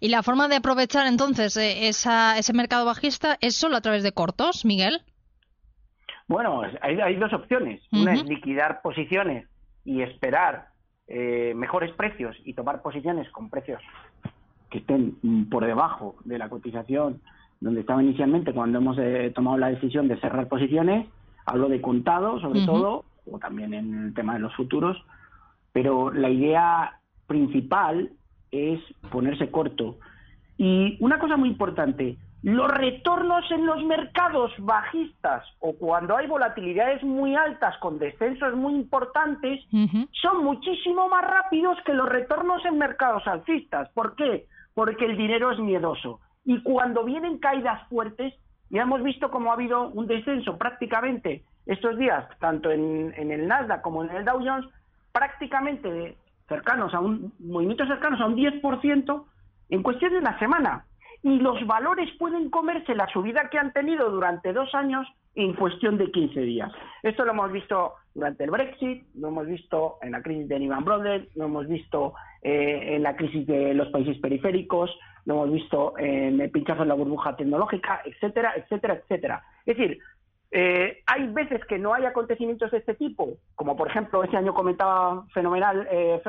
¿Y 0.00 0.08
la 0.08 0.22
forma 0.22 0.48
de 0.48 0.56
aprovechar 0.56 1.06
entonces 1.06 1.54
eh, 1.58 1.88
ese 1.88 2.52
mercado 2.54 2.86
bajista 2.86 3.36
es 3.42 3.56
solo 3.56 3.76
a 3.76 3.82
través 3.82 4.02
de 4.02 4.12
cortos, 4.12 4.64
Miguel? 4.64 5.02
Bueno, 6.28 6.62
hay, 6.80 7.16
dos 7.16 7.34
opciones. 7.34 7.82
Una 7.92 8.14
es 8.14 8.24
liquidar 8.24 8.80
posiciones 8.80 9.46
y 9.84 10.00
esperar 10.00 10.68
eh, 11.08 11.52
mejores 11.54 11.94
precios 11.94 12.36
y 12.44 12.54
tomar 12.54 12.80
posiciones 12.80 13.30
con 13.30 13.50
precios 13.50 13.82
que 14.70 14.78
estén 14.78 15.16
mm, 15.22 15.44
por 15.44 15.64
debajo 15.64 16.16
de 16.24 16.38
la 16.38 16.48
cotización 16.48 17.20
donde 17.60 17.80
estaba 17.80 18.02
inicialmente 18.02 18.52
cuando 18.52 18.78
hemos 18.78 18.96
eh, 18.98 19.32
tomado 19.34 19.58
la 19.58 19.68
decisión 19.68 20.08
de 20.08 20.20
cerrar 20.20 20.48
posiciones. 20.48 21.06
Hablo 21.44 21.68
de 21.68 21.80
contado, 21.80 22.40
sobre 22.40 22.64
todo, 22.64 23.04
o 23.30 23.38
también 23.38 23.74
en 23.74 24.06
el 24.06 24.14
tema 24.14 24.34
de 24.34 24.40
los 24.40 24.54
futuros, 24.54 24.96
pero 25.72 26.12
la 26.12 26.30
idea 26.30 27.00
principal 27.26 28.10
es 28.50 28.80
ponerse 29.10 29.50
corto. 29.50 29.98
Y 30.56 30.96
una 31.00 31.18
cosa 31.18 31.36
muy 31.36 31.48
importante, 31.48 32.16
los 32.42 32.70
retornos 32.70 33.50
en 33.50 33.66
los 33.66 33.82
mercados 33.84 34.52
bajistas 34.58 35.44
o 35.58 35.72
cuando 35.72 36.16
hay 36.16 36.26
volatilidades 36.26 37.02
muy 37.02 37.34
altas 37.34 37.76
con 37.78 37.98
descensos 37.98 38.54
muy 38.54 38.74
importantes 38.74 39.64
son 40.22 40.44
muchísimo 40.44 41.08
más 41.08 41.24
rápidos 41.24 41.78
que 41.84 41.94
los 41.94 42.08
retornos 42.08 42.64
en 42.64 42.78
mercados 42.78 43.26
alcistas. 43.26 43.88
¿Por 43.90 44.14
qué? 44.14 44.46
Porque 44.78 45.06
el 45.06 45.16
dinero 45.16 45.50
es 45.50 45.58
miedoso. 45.58 46.20
Y 46.44 46.62
cuando 46.62 47.02
vienen 47.02 47.38
caídas 47.38 47.88
fuertes, 47.88 48.32
ya 48.70 48.82
hemos 48.82 49.02
visto 49.02 49.28
cómo 49.28 49.50
ha 49.50 49.54
habido 49.54 49.88
un 49.88 50.06
descenso 50.06 50.56
prácticamente 50.56 51.42
estos 51.66 51.98
días, 51.98 52.28
tanto 52.38 52.70
en, 52.70 53.12
en 53.16 53.32
el 53.32 53.48
Nasdaq 53.48 53.82
como 53.82 54.04
en 54.04 54.10
el 54.10 54.24
Dow 54.24 54.38
Jones, 54.38 54.66
prácticamente 55.10 56.16
cercanos 56.48 56.94
a 56.94 57.00
un 57.00 57.32
movimiento 57.40 57.84
cercanos 57.88 58.20
a 58.20 58.26
un 58.26 58.36
10% 58.36 59.24
en 59.70 59.82
cuestión 59.82 60.12
de 60.12 60.18
una 60.18 60.38
semana 60.38 60.84
y 61.24 61.40
los 61.40 61.66
valores 61.66 62.08
pueden 62.16 62.48
comerse 62.48 62.94
la 62.94 63.08
subida 63.08 63.50
que 63.50 63.58
han 63.58 63.72
tenido 63.72 64.08
durante 64.10 64.52
dos 64.52 64.72
años 64.76 65.08
en 65.38 65.52
cuestión 65.54 65.96
de 65.98 66.10
15 66.10 66.40
días. 66.40 66.72
Esto 67.00 67.24
lo 67.24 67.30
hemos 67.30 67.52
visto 67.52 67.94
durante 68.12 68.42
el 68.42 68.50
Brexit, 68.50 69.06
lo 69.14 69.28
hemos 69.28 69.46
visto 69.46 69.98
en 70.02 70.10
la 70.10 70.20
crisis 70.20 70.48
de 70.48 70.58
Lehman 70.58 70.84
Brothers, 70.84 71.28
lo 71.36 71.44
hemos 71.44 71.68
visto 71.68 72.14
eh, 72.42 72.96
en 72.96 73.04
la 73.04 73.14
crisis 73.14 73.46
de 73.46 73.72
los 73.72 73.88
países 73.90 74.18
periféricos, 74.18 74.90
lo 75.26 75.34
hemos 75.34 75.52
visto 75.52 75.96
en 75.96 76.40
el 76.40 76.50
pinchazo 76.50 76.82
de 76.82 76.88
la 76.88 76.94
burbuja 76.94 77.36
tecnológica, 77.36 78.02
etcétera, 78.04 78.52
etcétera, 78.56 78.94
etcétera. 78.94 79.44
Es 79.64 79.76
decir, 79.76 80.00
eh, 80.50 81.02
hay 81.06 81.28
veces 81.28 81.64
que 81.66 81.78
no 81.78 81.94
hay 81.94 82.04
acontecimientos 82.04 82.72
de 82.72 82.78
este 82.78 82.94
tipo, 82.94 83.34
como 83.54 83.76
por 83.76 83.88
ejemplo 83.88 84.24
ese 84.24 84.36
año 84.36 84.54
comentaba 84.54 85.24
fenomenal 85.32 85.86
eh, 85.88 86.20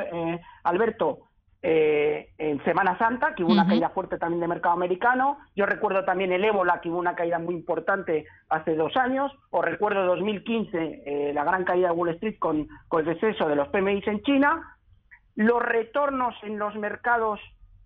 Alberto, 0.63 1.28
eh, 1.61 2.29
en 2.37 2.63
Semana 2.63 2.97
Santa, 2.97 3.35
que 3.35 3.43
hubo 3.43 3.51
una 3.51 3.67
caída 3.67 3.89
fuerte 3.89 4.17
también 4.17 4.39
de 4.39 4.47
mercado 4.47 4.75
americano. 4.75 5.39
Yo 5.55 5.65
recuerdo 5.65 6.05
también 6.05 6.31
el 6.31 6.45
ébola, 6.45 6.79
que 6.79 6.89
hubo 6.89 6.99
una 6.99 7.15
caída 7.15 7.37
muy 7.37 7.55
importante 7.55 8.25
hace 8.49 8.75
dos 8.75 8.95
años. 8.95 9.31
O 9.49 9.61
recuerdo 9.61 10.05
2015, 10.05 11.03
eh, 11.05 11.33
la 11.33 11.43
gran 11.43 11.65
caída 11.65 11.89
de 11.89 11.93
Wall 11.93 12.09
Street 12.09 12.37
con, 12.39 12.67
con 12.87 13.01
el 13.01 13.13
deceso 13.13 13.47
de 13.47 13.55
los 13.55 13.67
PMI 13.69 14.01
en 14.05 14.21
China. 14.21 14.77
Los 15.35 15.61
retornos 15.61 16.33
en 16.43 16.59
los 16.59 16.75
mercados 16.75 17.39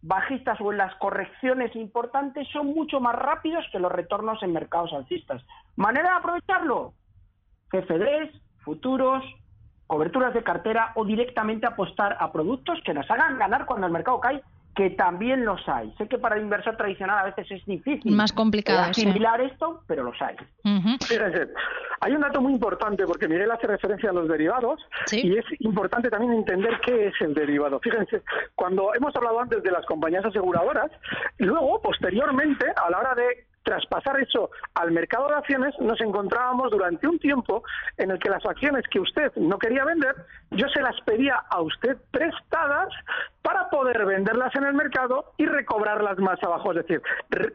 bajistas 0.04 0.60
o 0.62 0.72
en 0.72 0.78
las 0.78 0.94
correcciones 0.96 1.76
importantes 1.76 2.48
son 2.50 2.68
mucho 2.68 3.00
más 3.00 3.16
rápidos 3.16 3.66
que 3.72 3.80
los 3.80 3.92
retornos 3.92 4.44
en 4.44 4.54
mercados 4.54 4.94
alcistas. 4.94 5.42
¿Manera 5.76 6.10
de 6.10 6.16
aprovecharlo? 6.18 6.94
CFDs, 7.72 8.30
futuros, 8.64 9.24
coberturas 9.94 10.34
de 10.34 10.42
cartera 10.42 10.92
o 10.96 11.06
directamente 11.06 11.68
apostar 11.68 12.18
a 12.20 12.32
productos 12.32 12.80
que 12.84 12.96
nos 12.96 13.10
hagan 13.12 13.38
ganar 13.38 13.68
cuando 13.68 13.86
el 13.86 13.94
mercado 13.94 14.20
cae, 14.20 14.42
que 14.76 14.90
también 14.90 15.46
los 15.46 15.62
hay. 15.70 15.94
Sé 16.00 16.08
que 16.08 16.18
para 16.18 16.36
el 16.36 16.42
inversor 16.42 16.76
tradicional 16.78 17.20
a 17.20 17.26
veces 17.26 17.46
es 17.52 17.64
difícil 17.68 18.12
más 18.12 18.34
complicado 18.34 18.90
asimilar 18.90 19.40
esto, 19.42 19.84
pero 19.86 20.02
los 20.02 20.20
hay. 20.20 20.36
Fíjense, 21.08 21.48
hay 22.02 22.12
un 22.12 22.22
dato 22.22 22.42
muy 22.42 22.54
importante 22.54 23.06
porque 23.06 23.28
Miguel 23.28 23.52
hace 23.52 23.68
referencia 23.68 24.10
a 24.10 24.14
los 24.14 24.28
derivados 24.28 24.82
y 25.12 25.38
es 25.38 25.46
importante 25.60 26.10
también 26.10 26.34
entender 26.34 26.82
qué 26.84 27.10
es 27.10 27.14
el 27.22 27.36
derivado. 27.36 27.80
Fíjense, 27.80 28.24
cuando 28.56 28.96
hemos 28.96 29.16
hablado 29.16 29.42
antes 29.42 29.62
de 29.62 29.70
las 29.70 29.86
compañías 29.86 30.26
aseguradoras, 30.26 30.90
luego, 31.38 31.80
posteriormente, 31.84 32.66
a 32.84 32.90
la 32.90 32.98
hora 32.98 33.14
de 33.14 33.46
traspasar 33.64 34.20
eso 34.20 34.52
al 34.76 34.92
mercado 34.92 35.28
de 35.28 35.36
acciones, 35.36 35.74
nos 35.80 36.00
encontrábamos 36.02 36.72
durante 36.72 37.08
un 37.08 37.20
tiempo 37.20 37.64
en 37.98 38.12
el 38.12 38.20
que 38.20 38.30
las 38.30 38.46
acciones 38.46 38.84
que 38.90 39.00
usted 39.00 39.32
no 39.36 39.58
quería 39.58 39.86
vender, 39.86 40.16
yo 40.52 40.68
se 40.70 40.82
las 40.82 41.00
pedía 41.02 41.36
a 41.50 41.62
usted 41.62 41.98
prestadas 42.12 42.90
para 43.42 43.70
poder 43.70 44.06
venderlas 44.06 44.56
en 44.56 44.64
el 44.64 44.74
mercado 44.74 45.34
y 45.38 45.46
recobrarlas 45.46 46.18
más 46.18 46.42
abajo, 46.44 46.72
es 46.72 46.78
decir, 46.78 47.02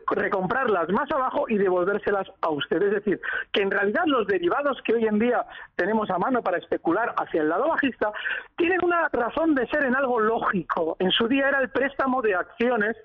recomprarlas 0.06 0.88
más 0.90 1.10
abajo 1.10 1.46
y 1.48 1.56
devolvérselas 1.56 2.28
a 2.42 2.50
usted. 2.50 2.82
Es 2.82 2.90
decir, 2.92 3.20
que 3.52 3.62
en 3.62 3.70
realidad 3.70 4.02
los 4.06 4.26
derivados 4.26 4.80
que 4.84 4.94
hoy 4.94 5.06
en 5.06 5.18
día 5.18 5.46
tenemos 5.76 6.10
a 6.10 6.18
mano 6.18 6.42
para 6.42 6.58
especular 6.58 7.14
hacia 7.16 7.40
el 7.40 7.48
lado 7.48 7.68
bajista 7.68 8.12
tienen 8.56 8.84
una 8.84 9.08
razón 9.08 9.54
de 9.54 9.66
ser 9.68 9.84
en 9.84 9.96
algo 9.96 10.20
lógico. 10.20 10.96
En 10.98 11.10
su 11.10 11.26
día 11.26 11.48
era 11.48 11.60
el 11.60 11.70
préstamo 11.70 12.20
de 12.20 12.34
acciones 12.34 12.96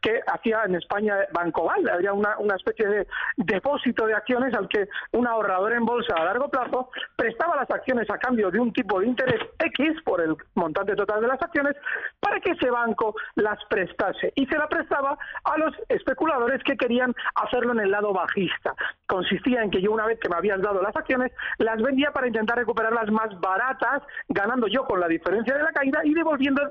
que 0.00 0.20
hacía 0.26 0.62
en 0.64 0.76
España 0.76 1.16
Bancoval, 1.32 1.88
había 1.88 2.12
una, 2.12 2.38
una 2.38 2.56
especie 2.56 2.86
de 2.86 3.06
depósito 3.36 4.06
de 4.06 4.14
acciones 4.14 4.54
al 4.54 4.68
que 4.68 4.88
un 5.12 5.26
ahorrador 5.26 5.72
en 5.72 5.84
bolsa 5.84 6.14
a 6.16 6.24
largo 6.24 6.48
plazo 6.48 6.90
prestaba 7.16 7.56
las 7.56 7.70
acciones 7.70 8.08
a 8.10 8.18
cambio 8.18 8.50
de 8.50 8.60
un 8.60 8.72
tipo 8.72 9.00
de 9.00 9.06
interés 9.06 9.40
X 9.58 9.92
por 10.04 10.20
el 10.20 10.36
montante 10.54 10.94
total 10.94 11.20
de 11.20 11.28
las 11.28 11.42
acciones 11.42 11.76
para 12.18 12.40
que 12.40 12.52
ese 12.52 12.70
banco 12.70 13.14
las 13.34 13.58
prestase 13.68 14.32
y 14.34 14.46
se 14.46 14.58
la 14.58 14.68
prestaba 14.68 15.18
a 15.44 15.58
los 15.58 15.74
especuladores 15.88 16.62
que 16.64 16.76
querían 16.76 17.14
hacerlo 17.34 17.72
en 17.72 17.80
el 17.80 17.90
lado 17.90 18.12
bajista. 18.12 18.74
Consistía 19.06 19.62
en 19.62 19.70
que 19.70 19.82
yo 19.82 19.92
una 19.92 20.06
vez 20.06 20.18
que 20.20 20.28
me 20.28 20.36
habían 20.36 20.60
dado 20.60 20.82
las 20.82 20.96
acciones 20.96 21.32
las 21.58 21.80
vendía 21.82 22.12
para 22.12 22.26
intentar 22.26 22.58
recuperarlas 22.58 23.10
más 23.10 23.38
baratas, 23.40 24.02
ganando 24.28 24.66
yo 24.66 24.84
con 24.84 25.00
la 25.00 25.08
diferencia 25.08 25.54
de 25.56 25.62
la 25.62 25.72
caída 25.72 26.00
y 26.04 26.14
devolviendo 26.14 26.62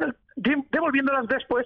devolviéndolas 0.72 1.28
después, 1.28 1.66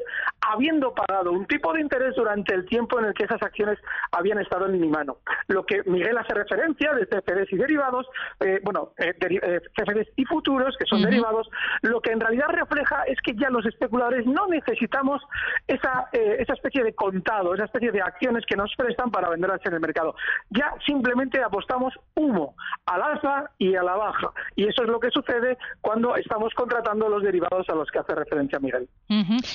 habiendo 0.52 0.94
pagado 0.94 1.32
un 1.32 1.46
tipo 1.46 1.74
de 1.74 1.82
interés 1.82 2.16
durante 2.16 2.54
el 2.54 2.66
tiempo 2.66 3.00
en 3.00 3.06
el 3.06 3.14
que 3.14 3.24
esas 3.24 3.42
acciones 3.42 3.80
habían 4.12 4.40
estado 4.40 4.66
en 4.68 4.80
mi 4.80 4.88
mano. 4.88 5.18
Lo 5.48 5.66
que 5.66 5.82
Miguel 5.86 6.18
hace 6.18 6.34
referencia 6.34 6.94
de 6.94 7.06
CFDs 7.08 7.52
y 7.52 7.58
derivados, 7.58 8.08
eh, 8.40 8.60
bueno, 8.64 8.92
eh, 8.98 9.14
eh 9.20 9.62
CFDs 9.76 10.10
y 10.16 10.26
futuros, 10.26 10.76
que 10.78 10.86
son 10.86 11.02
derivados, 11.02 11.50
lo 11.82 12.02
que 12.02 12.12
en 12.12 12.20
realidad 12.20 12.48
refleja 12.50 13.04
es 13.04 13.20
que 13.22 13.36
ya 13.36 13.50
los 13.50 13.66
especuladores 13.66 14.26
no 14.26 14.48
necesitamos 14.48 15.22
esa, 15.68 16.10
eh, 16.12 16.38
esa 16.40 16.54
especie 16.54 16.84
de 16.84 16.94
contado, 16.94 17.54
esa 17.54 17.66
especie 17.66 17.92
de 17.92 18.02
acciones 18.02 18.46
que 18.46 18.56
nos 18.56 18.74
prestan 18.76 19.12
para 19.12 19.30
venderlas 19.30 19.62
en 19.66 19.74
el 19.74 19.80
mercado. 19.80 20.16
Ya 20.50 20.74
simplemente 20.86 21.42
apostamos 21.42 21.94
humo 22.16 22.56
al 22.86 23.02
alza 23.02 23.52
y 23.58 23.76
a 23.76 23.84
la 23.84 23.96
baja. 23.96 24.32
Y 24.56 24.68
eso 24.68 24.84
es 24.84 24.90
lo 24.90 25.00
que 25.00 25.10
sucede 25.12 25.58
cuando 25.82 26.16
estamos 26.16 26.54
contratando 26.54 27.08
los 27.10 27.24
derivados 27.24 27.68
a 27.70 27.76
los 27.76 27.90
que 27.90 28.00
hace 28.00 28.16
referencia 28.16 28.60
Miguel. 28.60 28.88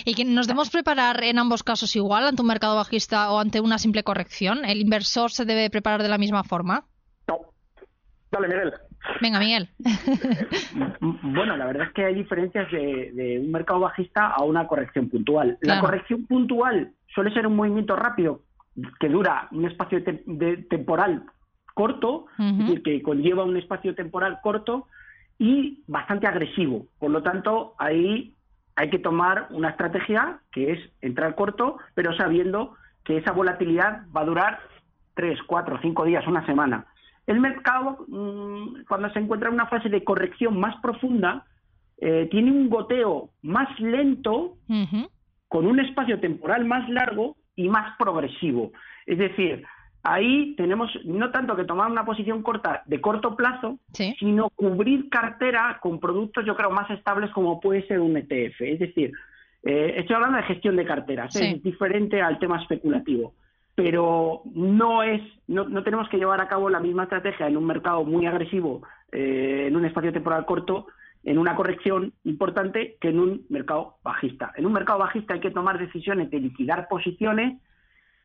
¿Y 0.04 0.14
que 0.14 0.24
nos 0.24 0.46
debemos 0.46 0.70
preparar 0.78 1.24
en 1.24 1.40
ambos 1.40 1.64
casos 1.64 1.96
igual 1.96 2.24
ante 2.28 2.40
un 2.40 2.46
mercado 2.46 2.76
bajista 2.76 3.32
o 3.32 3.40
ante 3.40 3.60
una 3.60 3.78
simple 3.78 4.04
corrección? 4.04 4.64
¿El 4.64 4.80
inversor 4.80 5.32
se 5.32 5.44
debe 5.44 5.70
preparar 5.70 6.02
de 6.02 6.08
la 6.08 6.18
misma 6.18 6.44
forma? 6.44 6.84
No. 7.26 7.40
Dale, 8.30 8.46
Miguel. 8.46 8.72
Venga, 9.20 9.40
Miguel. 9.40 9.68
bueno, 11.22 11.56
la 11.56 11.66
verdad 11.66 11.88
es 11.88 11.92
que 11.94 12.04
hay 12.04 12.14
diferencias 12.14 12.70
de, 12.70 13.40
un 13.44 13.50
mercado 13.50 13.80
bajista 13.80 14.28
a 14.28 14.44
una 14.44 14.68
corrección 14.68 15.08
puntual. 15.08 15.58
La 15.62 15.80
corrección 15.80 16.26
puntual 16.26 16.92
suele 17.12 17.34
ser 17.34 17.48
un 17.48 17.56
movimiento 17.56 17.96
rápido 17.96 18.42
que 19.00 19.08
dura 19.08 19.48
un 19.50 19.64
espacio 19.64 20.04
temporal 20.70 21.24
corto, 21.74 22.26
es 22.38 22.58
decir, 22.58 22.82
que 22.84 23.02
conlleva 23.02 23.42
un 23.42 23.56
espacio 23.56 23.96
temporal 23.96 24.38
corto 24.42 24.86
y 25.38 25.82
bastante 25.88 26.28
agresivo. 26.28 26.86
Por 27.00 27.10
lo 27.10 27.22
tanto, 27.22 27.74
ahí 27.78 28.36
hay 28.78 28.90
que 28.90 29.00
tomar 29.00 29.48
una 29.50 29.70
estrategia 29.70 30.38
que 30.52 30.70
es 30.70 30.78
entrar 31.00 31.34
corto, 31.34 31.78
pero 31.94 32.16
sabiendo 32.16 32.76
que 33.04 33.16
esa 33.16 33.32
volatilidad 33.32 34.04
va 34.16 34.20
a 34.20 34.24
durar 34.24 34.60
tres, 35.14 35.36
cuatro, 35.48 35.80
cinco 35.82 36.04
días, 36.04 36.24
una 36.28 36.46
semana. 36.46 36.86
El 37.26 37.40
mercado, 37.40 38.06
mm, 38.06 38.84
cuando 38.88 39.10
se 39.10 39.18
encuentra 39.18 39.48
en 39.48 39.56
una 39.56 39.66
fase 39.66 39.88
de 39.88 40.04
corrección 40.04 40.60
más 40.60 40.76
profunda, 40.80 41.44
eh, 42.00 42.28
tiene 42.30 42.52
un 42.52 42.70
goteo 42.70 43.30
más 43.42 43.68
lento, 43.80 44.58
con 45.48 45.66
un 45.66 45.80
espacio 45.80 46.20
temporal 46.20 46.64
más 46.64 46.88
largo 46.88 47.36
y 47.56 47.68
más 47.68 47.96
progresivo. 47.98 48.70
Es 49.06 49.18
decir, 49.18 49.64
ahí 50.02 50.54
tenemos 50.56 50.90
no 51.04 51.30
tanto 51.30 51.56
que 51.56 51.64
tomar 51.64 51.90
una 51.90 52.04
posición 52.04 52.42
corta 52.42 52.82
de 52.86 53.00
corto 53.00 53.36
plazo, 53.36 53.78
sino 54.18 54.50
cubrir 54.50 55.08
cartera 55.08 55.78
con 55.82 56.00
productos, 56.00 56.44
yo 56.46 56.56
creo, 56.56 56.70
más 56.70 56.90
estables 56.90 57.30
como 57.30 57.60
puede 57.60 57.86
ser 57.86 58.00
un 58.00 58.16
ETF. 58.16 58.60
Es 58.60 58.78
decir, 58.78 59.12
eh, 59.62 59.94
estoy 59.96 60.16
hablando 60.16 60.38
de 60.38 60.44
gestión 60.44 60.76
de 60.76 60.84
carteras, 60.84 61.34
es 61.36 61.62
diferente 61.62 62.22
al 62.22 62.38
tema 62.38 62.60
especulativo, 62.60 63.34
pero 63.74 64.42
no 64.54 65.02
es, 65.02 65.20
no, 65.46 65.82
tenemos 65.82 66.08
que 66.08 66.18
llevar 66.18 66.40
a 66.40 66.48
cabo 66.48 66.70
la 66.70 66.80
misma 66.80 67.04
estrategia 67.04 67.46
en 67.46 67.56
un 67.56 67.66
mercado 67.66 68.04
muy 68.04 68.26
agresivo, 68.26 68.82
eh, 69.12 69.66
en 69.68 69.76
un 69.76 69.84
espacio 69.84 70.12
temporal 70.12 70.46
corto, 70.46 70.86
en 71.24 71.38
una 71.38 71.56
corrección 71.56 72.12
importante 72.24 72.96
que 73.00 73.08
en 73.08 73.18
un 73.18 73.46
mercado 73.48 73.96
bajista. 74.02 74.52
En 74.56 74.64
un 74.64 74.72
mercado 74.72 75.00
bajista 75.00 75.34
hay 75.34 75.40
que 75.40 75.50
tomar 75.50 75.78
decisiones 75.78 76.30
de 76.30 76.40
liquidar 76.40 76.86
posiciones 76.88 77.60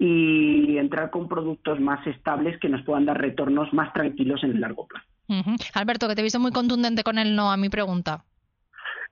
y 0.05 0.77
entrar 0.77 1.11
con 1.11 1.29
productos 1.29 1.79
más 1.79 2.05
estables 2.05 2.59
que 2.59 2.67
nos 2.67 2.81
puedan 2.83 3.05
dar 3.05 3.21
retornos 3.21 3.71
más 3.71 3.93
tranquilos 3.93 4.43
en 4.43 4.51
el 4.51 4.59
largo 4.59 4.85
plazo. 4.85 5.05
Alberto, 5.73 6.09
que 6.09 6.15
te 6.15 6.21
he 6.21 6.23
visto 6.23 6.41
muy 6.41 6.51
contundente 6.51 7.03
con 7.03 7.17
el 7.17 7.37
no 7.37 7.51
a 7.51 7.57
mi 7.57 7.69
pregunta. 7.69 8.25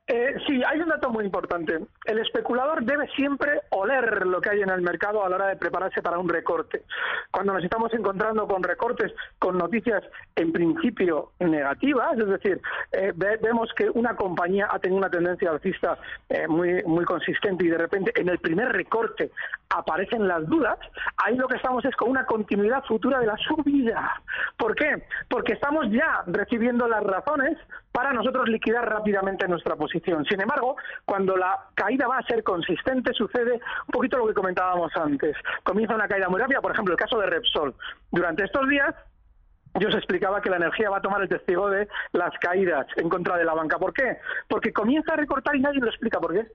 Eh, 0.08 0.36
sí, 0.48 0.62
hay 0.68 0.80
un 0.80 0.90
dato 0.90 1.10
muy 1.10 1.24
importante. 1.26 1.80
El 2.06 2.20
especulador 2.20 2.84
debe 2.84 3.08
siempre 3.16 3.62
oler 3.70 4.26
lo 4.26 4.42
que 4.42 4.50
hay 4.50 4.62
en 4.62 4.70
el 4.70 4.82
mercado 4.82 5.24
a 5.24 5.30
la 5.30 5.36
hora 5.36 5.48
de 5.48 5.56
prepararse 5.56 6.02
para 6.02 6.18
un 6.18 6.28
recorte. 6.28 6.84
Cuando 7.30 7.54
nos 7.54 7.64
estamos 7.64 7.94
encontrando 7.94 8.48
con 8.48 8.64
recortes, 8.64 9.14
con 9.40 9.58
noticias 9.58 10.04
en 10.36 10.52
principio 10.52 11.32
negativas, 11.40 12.18
es 12.18 12.28
decir, 12.28 12.62
eh, 12.92 13.14
vemos 13.16 13.70
que 13.76 13.90
una 13.90 14.16
compañía 14.16 14.68
ha 14.70 14.80
tenido 14.80 14.98
una 14.98 15.10
tendencia 15.10 15.52
alcista 15.52 15.98
eh, 16.30 16.48
muy, 16.48 16.84
muy 16.84 17.06
consistente 17.06 17.66
y 17.66 17.70
de 17.70 17.78
repente 17.78 18.12
en 18.20 18.28
el 18.28 18.40
primer 18.40 18.70
recorte 18.70 19.32
aparecen 19.70 20.28
las 20.28 20.46
dudas, 20.48 20.78
ahí 21.18 21.38
lo 21.38 21.48
que 21.48 21.56
estamos 21.56 21.86
es 21.86 21.96
con 21.96 22.10
una 22.10 22.26
continuidad 22.26 22.84
futura 22.84 23.20
de 23.20 23.28
la 23.28 23.38
subida. 23.38 24.22
¿Por 24.58 24.76
qué? 24.76 25.04
Porque 25.30 25.54
estamos 25.54 25.90
ya 25.90 26.24
recibiendo 26.28 26.88
las 26.88 27.04
razones 27.04 27.58
para 27.92 28.14
nosotros 28.14 28.48
liquidar 28.48 28.90
rápidamente 28.90 29.48
nuestra 29.48 29.76
posición. 29.76 30.26
Sin 30.26 30.42
embargo, 30.42 30.76
cuando 31.06 31.36
la 31.36 31.58
caída 31.76 32.08
va 32.08 32.18
a 32.18 32.24
ser 32.24 32.44
consistente, 32.44 33.14
sucede 33.14 33.54
un 33.54 33.92
poquito 33.92 34.18
lo 34.18 34.28
que 34.28 34.34
comentábamos 34.34 34.92
antes. 34.96 35.36
Comienza 35.64 35.96
una 35.96 36.08
caída 36.08 36.30
muy 36.30 36.40
rápida, 36.40 36.62
por 36.62 36.72
ejemplo, 36.72 36.94
el 36.94 37.00
caso 37.00 37.20
de 37.20 37.28
Repsol. 37.28 37.76
Durante 38.12 38.46
estos 38.46 38.68
días 38.68 38.96
yo 39.80 39.88
os 39.88 39.96
explicaba 39.96 40.42
que 40.42 40.50
la 40.50 40.58
energía 40.58 40.90
va 40.90 40.98
a 40.98 41.02
tomar 41.02 41.22
el 41.22 41.30
testigo 41.30 41.70
de 41.70 41.88
las 42.12 42.38
caídas 42.40 42.86
en 42.98 43.10
contra 43.10 43.38
de 43.38 43.46
la 43.46 43.54
banca. 43.54 43.78
¿Por 43.78 43.94
qué? 43.94 44.18
Porque 44.50 44.74
comienza 44.74 45.14
a 45.14 45.18
recortar 45.18 45.56
y 45.56 45.62
nadie 45.62 45.80
lo 45.80 45.88
explica 45.88 46.20
por 46.20 46.34
qué. 46.34 46.46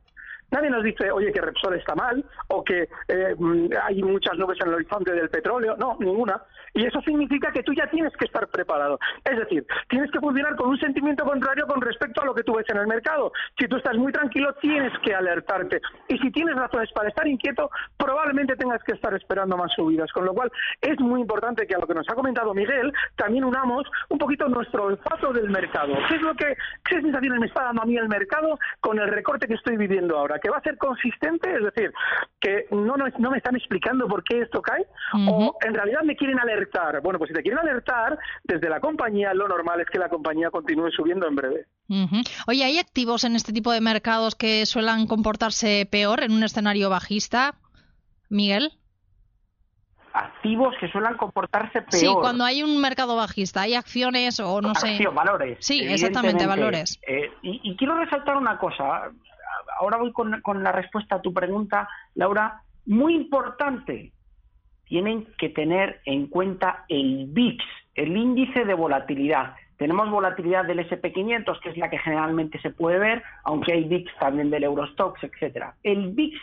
Nadie 0.51 0.71
nos 0.71 0.83
dice, 0.83 1.11
oye, 1.11 1.33
que 1.33 1.41
Repsol 1.41 1.75
está 1.75 1.95
mal 1.95 2.25
o 2.49 2.63
que 2.63 2.89
eh, 3.09 3.35
mm, 3.37 3.69
hay 3.83 4.03
muchas 4.03 4.39
nubes 4.39 4.59
en 4.61 4.69
el 4.69 4.75
horizonte 4.75 5.13
del 5.13 5.29
petróleo. 5.29 5.77
No, 5.77 5.97
ninguna. 6.01 6.41
Y 6.75 6.85
eso 6.85 7.01
significa 7.01 7.51
que 7.53 7.63
tú 7.63 7.73
ya 7.73 7.89
tienes 7.89 8.13
que 8.17 8.27
estar 8.27 8.47
preparado. 8.49 8.99
Es 9.25 9.39
decir, 9.39 9.67
tienes 9.89 10.11
que 10.11 10.21
funcionar 10.21 10.55
con 10.57 10.69
un 10.69 10.79
sentimiento 10.79 11.25
contrario 11.25 11.67
con 11.67 11.81
respecto 11.81 12.21
a 12.21 12.27
lo 12.27 12.35
que 12.35 12.43
tú 12.43 12.55
ves 12.55 12.67
en 12.69 12.77
el 12.77 12.87
mercado. 12.87 13.33
Si 13.59 13.67
tú 13.67 13.77
estás 13.77 13.97
muy 13.97 14.13
tranquilo, 14.13 14.53
tienes 14.61 14.93
que 15.03 15.15
alertarte. 15.15 15.81
Y 16.09 16.19
si 16.19 16.31
tienes 16.31 16.55
razones 16.55 16.91
para 16.93 17.09
estar 17.09 17.27
inquieto, 17.27 17.71
probablemente 17.97 18.57
tengas 18.57 18.83
que 18.85 18.93
estar 18.93 19.15
esperando 19.15 19.57
más 19.57 19.73
subidas. 19.75 20.13
Con 20.13 20.27
lo 20.27 20.35
cual, 20.35 20.53
es 20.81 21.01
muy 21.01 21.23
importante 21.23 21.67
que 21.67 21.75
a 21.75 21.79
lo 21.79 21.87
que 21.87 21.95
nos 21.95 22.09
ha 22.09 22.15
comentado 22.15 22.55
Miguel, 22.55 22.93
también 23.17 23.45
unamos 23.45 23.89
un 24.11 24.19
poquito 24.19 24.47
nuestro 24.49 24.85
olfato 24.85 25.33
del 25.33 25.51
mercado. 25.51 25.95
¿Qué 26.09 26.17
es 26.17 26.23
lo 26.23 26.35
que, 26.35 26.57
qué 26.85 27.01
sensaciones 27.01 27.41
me 27.41 27.47
está 27.47 27.65
dando 27.65 27.83
a 27.83 27.87
mí 27.87 27.97
el 27.97 28.09
mercado 28.09 28.59
con 28.81 28.99
el 28.99 29.09
recorte 29.09 29.47
que 29.47 29.55
estoy 29.55 29.77
viviendo 29.77 30.19
ahora? 30.19 30.36
Que 30.39 30.51
va 30.51 30.59
a 30.59 30.63
ser 30.63 30.77
consistente, 30.79 31.53
es 31.55 31.65
decir, 31.65 31.93
que 32.41 32.67
no, 32.71 32.97
no, 32.97 33.31
me 33.31 33.39
están 33.39 33.57
explicando 33.57 34.07
por 34.07 34.23
qué 34.25 34.41
esto 34.41 34.63
cae, 34.63 34.87
o 35.13 35.57
en 35.65 35.75
realidad 35.75 36.03
me 36.03 36.17
quieren 36.17 36.39
alertar. 36.39 37.01
Bueno, 37.03 37.19
pues 37.19 37.29
si 37.29 37.35
te 37.35 37.43
quieren 37.43 37.61
alertar, 37.61 38.19
desde 38.45 38.69
la 38.69 38.81
compañía 38.81 39.35
lo 39.35 39.49
normal 39.49 39.81
es 39.81 39.87
que 39.87 39.99
la 39.99 40.09
compañía 40.09 40.51
continúe 40.51 40.91
subiendo 40.91 41.27
en 41.27 41.37
breve. 41.37 41.67
Oye, 42.47 42.65
¿hay 42.65 42.79
activos 42.79 43.25
en 43.25 43.37
este 43.37 43.53
tipo 43.53 43.73
de 43.73 43.81
mercados 43.81 44.35
que 44.35 44.67
suelen 44.67 45.07
comportarse 45.07 45.89
peor 45.91 46.23
en 46.23 46.33
un 46.33 46.43
escenario 46.43 46.91
bajista, 46.91 47.55
Miguel? 48.29 48.73
activos 50.17 50.75
que 50.81 50.89
suelen 50.89 51.15
comportarse 51.15 51.83
peor. 51.83 51.91
Sí, 51.91 52.09
cuando 52.21 52.45
hay 52.45 52.63
un 52.63 52.81
mercado 52.81 53.17
bajista, 53.17 53.63
hay 53.63 53.75
acciones 53.75 54.41
o 54.41 54.61
no 54.61 54.75
sé. 54.75 54.99
valores. 55.13 55.59
Sí, 55.61 55.81
exactamente, 55.81 56.47
valores. 56.47 56.99
Eh, 57.07 57.31
y, 57.43 57.77
quiero 57.77 57.97
resaltar 57.97 58.37
una 58.37 58.59
cosa 58.59 59.11
ahora 59.79 59.99
voy 59.99 60.13
con, 60.13 60.63
la 60.63 60.73
respuesta 60.73 61.17
a 61.17 61.23
tu 61.23 61.33
pregunta, 61.33 61.89
Laura. 62.15 62.63
Muy 62.87 63.15
importante, 63.15 64.13
tienen 64.85 65.27
que 65.39 65.49
tener 65.49 66.01
en 66.05 66.29
cuenta 66.29 66.85
el 66.89 67.27
VIX, 67.31 67.65
el 67.95 68.17
índice 68.17 68.65
de 68.65 68.75
volatilidad. 68.75 69.55
Tenemos 69.77 70.09
volatilidad 70.09 70.65
del 70.65 70.89
SP500, 70.89 71.61
que 71.61 71.71
es 71.71 71.77
la 71.77 71.91
que 71.91 71.99
generalmente 71.99 72.61
se 72.61 72.71
puede 72.71 72.99
ver, 72.99 73.23
aunque 73.45 73.73
hay 73.73 73.85
VIX 73.85 74.11
también 74.19 74.51
del 74.51 74.65
Eurostox, 74.65 75.23
etcétera. 75.25 75.75
El 75.83 76.13
VIX, 76.13 76.39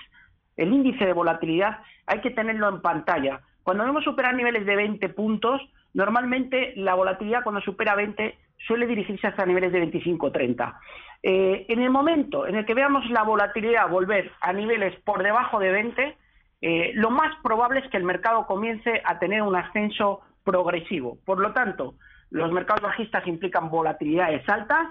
el 0.58 0.74
índice 0.74 1.06
de 1.06 1.14
volatilidad, 1.14 1.80
hay 2.06 2.20
que 2.20 2.32
tenerlo 2.32 2.68
en 2.70 2.82
pantalla. 2.82 3.42
Cuando 3.64 3.86
vemos 3.86 4.04
superar 4.04 4.36
niveles 4.36 4.66
de 4.66 4.76
20 4.76 5.10
puntos, 5.10 5.62
normalmente 5.94 6.74
la 6.76 6.96
volatilidad 6.96 7.44
cuando 7.44 7.62
supera 7.62 7.96
20 7.96 8.38
suele 8.68 8.88
dirigirse 8.88 9.28
hasta 9.28 9.46
niveles 9.46 9.72
de 9.72 9.84
25-30. 9.84 10.76
Eh, 11.22 11.66
en 11.70 11.82
el 11.82 11.90
momento 11.90 12.48
en 12.48 12.56
el 12.56 12.66
que 12.66 12.74
veamos 12.74 13.10
la 13.10 13.24
volatilidad 13.24 13.90
volver 13.90 14.32
a 14.42 14.52
niveles 14.52 14.94
por 15.02 15.24
debajo 15.24 15.60
de 15.60 15.72
20, 15.72 16.18
eh, 16.62 16.92
lo 16.96 17.10
más 17.10 17.36
probable 17.42 17.80
es 17.80 17.90
que 17.90 17.98
el 17.98 18.04
mercado 18.04 18.46
comience 18.46 19.02
a 19.06 19.20
tener 19.20 19.42
un 19.42 19.56
ascenso 19.56 20.22
progresivo. 20.44 21.18
Por 21.26 21.40
lo 21.40 21.54
tanto, 21.54 21.96
los 22.30 22.52
mercados 22.52 22.82
bajistas 22.82 23.28
implican 23.28 23.70
volatilidades 23.70 24.48
altas. 24.50 24.88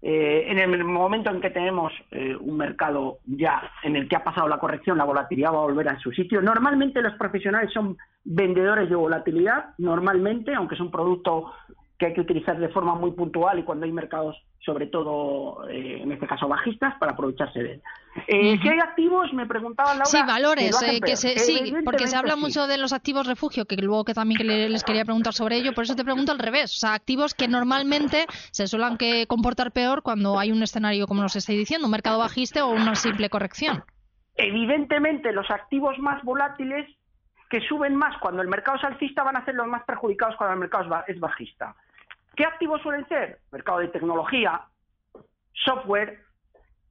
Eh, 0.00 0.44
en 0.48 0.58
el 0.58 0.84
momento 0.84 1.30
en 1.30 1.40
que 1.40 1.50
tenemos 1.50 1.92
un 2.40 2.56
mercado 2.56 3.18
ya 3.26 3.70
en 3.82 3.96
el 3.96 4.08
que 4.08 4.16
ha 4.16 4.22
pasado 4.22 4.48
la 4.48 4.58
corrección, 4.58 4.98
la 4.98 5.04
volatilidad 5.04 5.52
va 5.52 5.58
a 5.58 5.66
volver 5.66 5.88
a 5.88 5.98
su 5.98 6.12
sitio. 6.12 6.40
Normalmente 6.40 7.02
los 7.02 7.14
profesionales 7.14 7.72
son 7.72 7.96
vendedores 8.24 8.88
de 8.88 8.96
volatilidad, 8.96 9.70
normalmente, 9.78 10.54
aunque 10.54 10.74
es 10.76 10.80
un 10.80 10.90
producto 10.90 11.52
que 11.98 12.06
hay 12.06 12.14
que 12.14 12.20
utilizar 12.20 12.56
de 12.58 12.68
forma 12.68 12.94
muy 12.94 13.10
puntual 13.10 13.58
y 13.58 13.64
cuando 13.64 13.84
hay 13.84 13.90
mercados, 13.90 14.36
sobre 14.60 14.86
todo 14.86 15.68
eh, 15.68 16.00
en 16.00 16.12
este 16.12 16.28
caso 16.28 16.46
bajistas, 16.46 16.94
para 17.00 17.12
aprovecharse 17.12 17.58
de 17.60 17.72
él. 17.72 17.82
Eh, 18.28 18.58
Si 18.62 18.68
hay 18.68 18.78
activos, 18.78 19.32
me 19.32 19.46
preguntaba 19.46 19.90
Laura. 19.90 20.06
Sí, 20.06 20.18
valores, 20.24 20.80
eh, 20.82 21.00
que 21.00 21.16
sí, 21.16 21.74
porque 21.84 22.06
se 22.06 22.16
habla 22.16 22.36
mucho 22.36 22.68
de 22.68 22.78
los 22.78 22.92
activos 22.92 23.26
refugio, 23.26 23.64
que 23.64 23.76
luego 23.76 24.04
que 24.04 24.14
también 24.14 24.38
que 24.38 24.44
les 24.44 24.84
quería 24.84 25.04
preguntar 25.04 25.34
sobre 25.34 25.56
ello, 25.56 25.72
por 25.72 25.84
eso 25.84 25.96
te 25.96 26.04
pregunto 26.04 26.30
al 26.30 26.38
revés. 26.38 26.76
O 26.76 26.78
sea, 26.78 26.94
activos 26.94 27.34
que 27.34 27.48
normalmente 27.48 28.26
se 28.52 28.68
suelen 28.68 28.96
que 28.96 29.26
comportar 29.26 29.72
peor 29.72 30.02
cuando 30.02 30.38
hay 30.38 30.52
un 30.52 30.62
escenario, 30.62 31.08
como 31.08 31.22
nos 31.22 31.34
estoy 31.34 31.56
diciendo, 31.56 31.86
un 31.86 31.92
mercado 31.92 32.18
bajista 32.18 32.64
o 32.64 32.70
una 32.70 32.94
simple 32.94 33.28
corrección. 33.28 33.82
Evidentemente, 34.36 35.32
los 35.32 35.50
activos 35.50 35.98
más 35.98 36.22
volátiles 36.22 36.88
que 37.50 37.60
suben 37.62 37.96
más 37.96 38.16
cuando 38.18 38.42
el 38.42 38.48
mercado 38.48 38.76
es 38.78 38.84
alcista 38.84 39.24
van 39.24 39.36
a 39.36 39.44
ser 39.44 39.54
los 39.54 39.66
más 39.66 39.82
perjudicados 39.84 40.36
cuando 40.36 40.54
el 40.54 40.60
mercado 40.60 41.02
es 41.08 41.18
bajista. 41.18 41.74
¿Qué 42.38 42.44
activos 42.44 42.80
suelen 42.82 43.04
ser? 43.08 43.40
Mercado 43.50 43.80
de 43.80 43.88
tecnología, 43.88 44.60
software, 45.52 46.20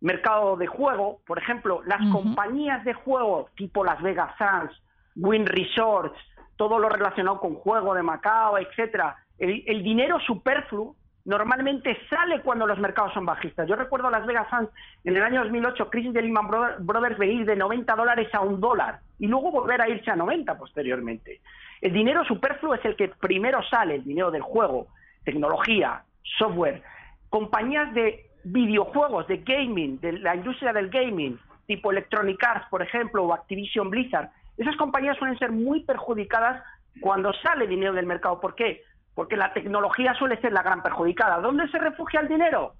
mercado 0.02 0.58
de 0.58 0.68
juego. 0.68 1.22
Por 1.26 1.40
ejemplo, 1.40 1.82
las 1.86 2.02
compañías 2.12 2.84
de 2.84 2.94
juego 2.94 3.50
tipo 3.56 3.86
Las 3.86 4.02
Vegas 4.02 4.36
Sands, 4.38 4.74
Win 5.16 5.46
Resorts, 5.46 6.20
todo 6.58 6.80
lo 6.80 6.90
relacionado 6.90 7.40
con 7.40 7.56
juego 7.56 7.94
de 7.94 8.04
Macao, 8.04 8.58
etcétera. 8.58 9.16
El, 9.38 9.84
dinero 9.84 10.20
superfluo 10.20 10.98
normalmente 11.24 11.98
sale 12.10 12.42
cuando 12.42 12.68
los 12.68 12.78
mercados 12.80 13.14
son 13.14 13.26
bajistas. 13.26 13.70
Yo 13.70 13.78
recuerdo 13.78 14.10
Las 14.10 14.26
Vegas 14.26 14.50
Sands 14.50 14.70
en 15.06 15.16
el 15.16 15.24
año 15.24 15.44
2008, 15.44 15.90
crisis 15.90 16.12
de 16.12 16.24
Lehman 16.24 16.50
Brothers, 16.80 17.18
venir 17.18 17.46
de 17.46 17.56
90 17.56 17.96
dólares 17.96 18.28
a 18.34 18.42
un 18.42 18.60
dólar 18.60 19.00
y 19.18 19.28
luego 19.28 19.50
volver 19.50 19.82
a 19.82 19.88
irse 19.88 20.12
a 20.12 20.18
90 20.18 20.58
posteriormente. 20.58 21.40
El 21.80 21.94
dinero 21.94 22.26
superfluo 22.26 22.74
es 22.74 22.84
el 22.84 22.98
que 22.98 23.08
primero 23.08 23.64
sale, 23.64 23.96
el 23.96 24.04
dinero 24.04 24.30
del 24.30 24.42
juego 24.42 24.88
tecnología, 25.28 26.04
software, 26.40 26.82
compañías 27.30 27.94
de 27.94 28.30
videojuegos, 28.46 29.28
de 29.28 29.40
gaming, 29.40 30.00
de 30.00 30.14
la 30.14 30.38
industria 30.38 30.72
del 30.72 30.90
gaming, 30.90 31.38
tipo 31.66 31.92
Electronic 31.92 32.42
Arts, 32.42 32.66
por 32.70 32.82
ejemplo, 32.82 33.26
o 33.26 33.34
Activision 33.34 33.90
Blizzard, 33.90 34.30
esas 34.58 34.78
compañías 34.78 35.18
suelen 35.18 35.38
ser 35.38 35.52
muy 35.52 35.84
perjudicadas 35.84 36.64
cuando 37.02 37.34
sale 37.44 37.68
dinero 37.68 37.92
del 37.92 38.06
mercado. 38.06 38.40
¿Por 38.40 38.56
qué? 38.56 38.84
Porque 39.16 39.36
la 39.36 39.52
tecnología 39.52 40.14
suele 40.14 40.40
ser 40.40 40.54
la 40.54 40.64
gran 40.64 40.82
perjudicada. 40.82 41.42
¿Dónde 41.42 41.68
se 41.72 41.78
refugia 41.78 42.22
el 42.22 42.30
dinero? 42.30 42.76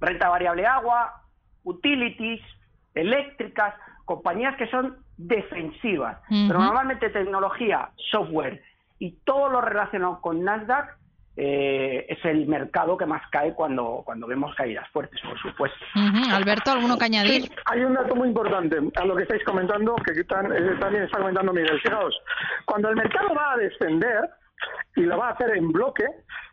Renta 0.00 0.28
variable 0.28 0.66
agua, 0.66 1.24
utilities, 1.64 2.40
eléctricas, 2.94 3.74
compañías 4.04 4.54
que 4.56 4.68
son 4.68 4.96
defensivas. 5.16 6.18
Pero 6.28 6.60
normalmente 6.60 7.10
tecnología, 7.10 7.90
software 8.12 8.62
y 9.00 9.16
todo 9.24 9.48
lo 9.48 9.60
relacionado 9.60 10.20
con 10.20 10.44
Nasdaq 10.44 10.99
eh, 11.42 12.04
es 12.06 12.22
el 12.26 12.46
mercado 12.46 12.98
que 12.98 13.06
más 13.06 13.22
cae 13.30 13.54
cuando, 13.54 14.02
cuando 14.04 14.26
vemos 14.26 14.54
caídas 14.54 14.86
fuertes, 14.90 15.18
por 15.22 15.40
supuesto. 15.40 15.78
Alberto, 16.30 16.72
¿alguno 16.72 16.98
que 16.98 17.06
añadir? 17.06 17.50
hay 17.64 17.80
un 17.80 17.94
dato 17.94 18.14
muy 18.14 18.28
importante 18.28 18.76
a 18.94 19.04
lo 19.06 19.16
que 19.16 19.22
estáis 19.22 19.42
comentando, 19.44 19.96
que 19.96 20.22
también 20.24 21.04
está 21.04 21.16
comentando 21.16 21.54
Miguel. 21.54 21.80
Fijaos, 21.80 22.14
cuando 22.66 22.90
el 22.90 22.96
mercado 22.96 23.34
va 23.34 23.54
a 23.54 23.56
descender, 23.56 24.28
y 24.96 25.02
lo 25.02 25.18
va 25.18 25.28
a 25.28 25.32
hacer 25.32 25.56
en 25.56 25.70
bloque, 25.72 26.04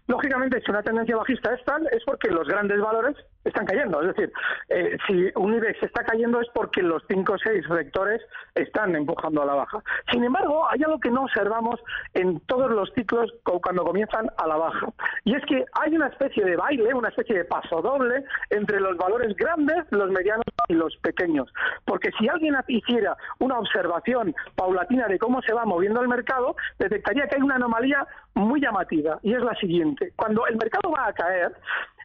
lógicamente 0.08 0.62
si 0.62 0.72
una 0.72 0.82
tendencia 0.82 1.16
bajista 1.16 1.54
es 1.54 1.64
tal, 1.66 1.88
es 1.92 2.04
porque 2.06 2.30
los 2.30 2.48
grandes 2.48 2.80
valores 2.80 3.16
están 3.44 3.66
cayendo. 3.66 4.02
Es 4.02 4.16
decir, 4.16 4.32
eh, 4.70 4.98
si 5.08 5.30
un 5.36 5.54
IBEX 5.56 5.84
está 5.84 6.04
cayendo 6.04 6.40
es 6.42 6.48
porque 6.54 6.82
los 6.82 7.04
cinco 7.10 7.34
o 7.34 7.38
seis 7.38 7.66
sectores 7.68 8.22
están 8.56 8.96
empujando 8.96 9.42
a 9.42 9.46
la 9.46 9.56
baja. 9.56 9.82
Sin 10.12 10.24
embargo, 10.24 10.68
hay 10.70 10.82
algo 10.84 11.00
que 11.00 11.12
no 11.12 11.24
observamos 11.24 11.80
en 12.14 12.40
todos 12.42 12.72
los 12.72 12.92
ciclos 12.94 13.32
cuando 13.44 13.84
comienzan 13.84 14.30
a 14.38 14.48
la 14.48 14.58
baja. 14.58 14.88
Y 15.24 15.36
es 15.36 15.44
que 15.46 15.66
hay 15.74 15.96
una 15.96 16.08
especie 16.08 16.44
de 16.44 16.56
baile, 16.56 16.94
una 16.94 17.10
especie 17.10 17.38
de 17.38 17.46
paso 17.46 17.82
doble 17.82 18.24
entre 18.50 18.80
los 18.80 18.98
valores 18.98 19.36
grandes, 19.36 19.86
los 19.92 20.10
medianos 20.10 20.46
y 20.68 20.74
los 20.74 20.96
pequeños. 20.98 21.52
Porque 21.86 22.12
si 22.20 22.28
alguien 22.28 22.56
hiciera 22.68 23.16
una 23.40 23.60
observación 23.60 24.36
paulatina 24.56 25.08
de 25.08 25.20
cómo 25.20 25.42
se 25.42 25.54
va 25.54 25.66
moviendo 25.66 26.02
el 26.02 26.08
mercado, 26.08 26.56
detectaría 26.80 27.28
que 27.28 27.36
hay 27.36 27.42
una 27.42 27.56
anomalía 27.56 28.06
muy 28.34 28.62
llamativa 28.62 29.20
y 29.24 29.34
es 29.34 29.42
la 29.42 29.56
siguiente. 29.56 30.14
Cuando 30.16 30.46
el 30.48 30.58
mercado 30.58 30.92
va 30.92 31.08
a 31.08 31.14
caer, 31.14 31.54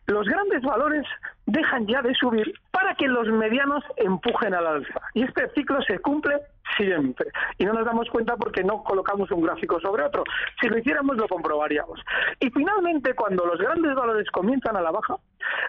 los 0.07 0.27
grandes 0.27 0.62
valores 0.62 1.07
dejan 1.46 1.87
ya 1.87 2.03
de 2.03 2.14
subir 2.14 2.53
para 2.70 2.94
que 2.94 3.07
los 3.07 3.29
medianos 3.29 3.85
empujen 3.96 4.55
al 4.55 4.66
alza. 4.66 5.01
Y 5.14 5.22
este 5.22 5.48
ciclo 5.51 5.81
se 5.83 5.98
cumple 6.01 6.40
siempre. 6.77 7.31
Y 7.59 7.64
no 7.64 7.72
nos 7.72 7.85
damos 7.85 8.09
cuenta 8.11 8.37
porque 8.37 8.64
no 8.64 8.83
colocamos 8.83 9.31
un 9.31 9.42
gráfico 9.42 9.81
sobre 9.81 10.05
otro. 10.05 10.25
Si 10.61 10.68
lo 10.68 10.79
hiciéramos 10.79 11.16
lo 11.16 11.29
comprobaríamos. 11.29 12.01
Y 12.40 12.51
finalmente, 12.51 13.14
cuando 13.14 13.46
los 13.46 13.59
grandes 13.59 13.94
valores 13.94 14.29
comienzan 14.31 14.77
a 14.77 14.81
la 14.81 14.90
baja, 14.90 15.16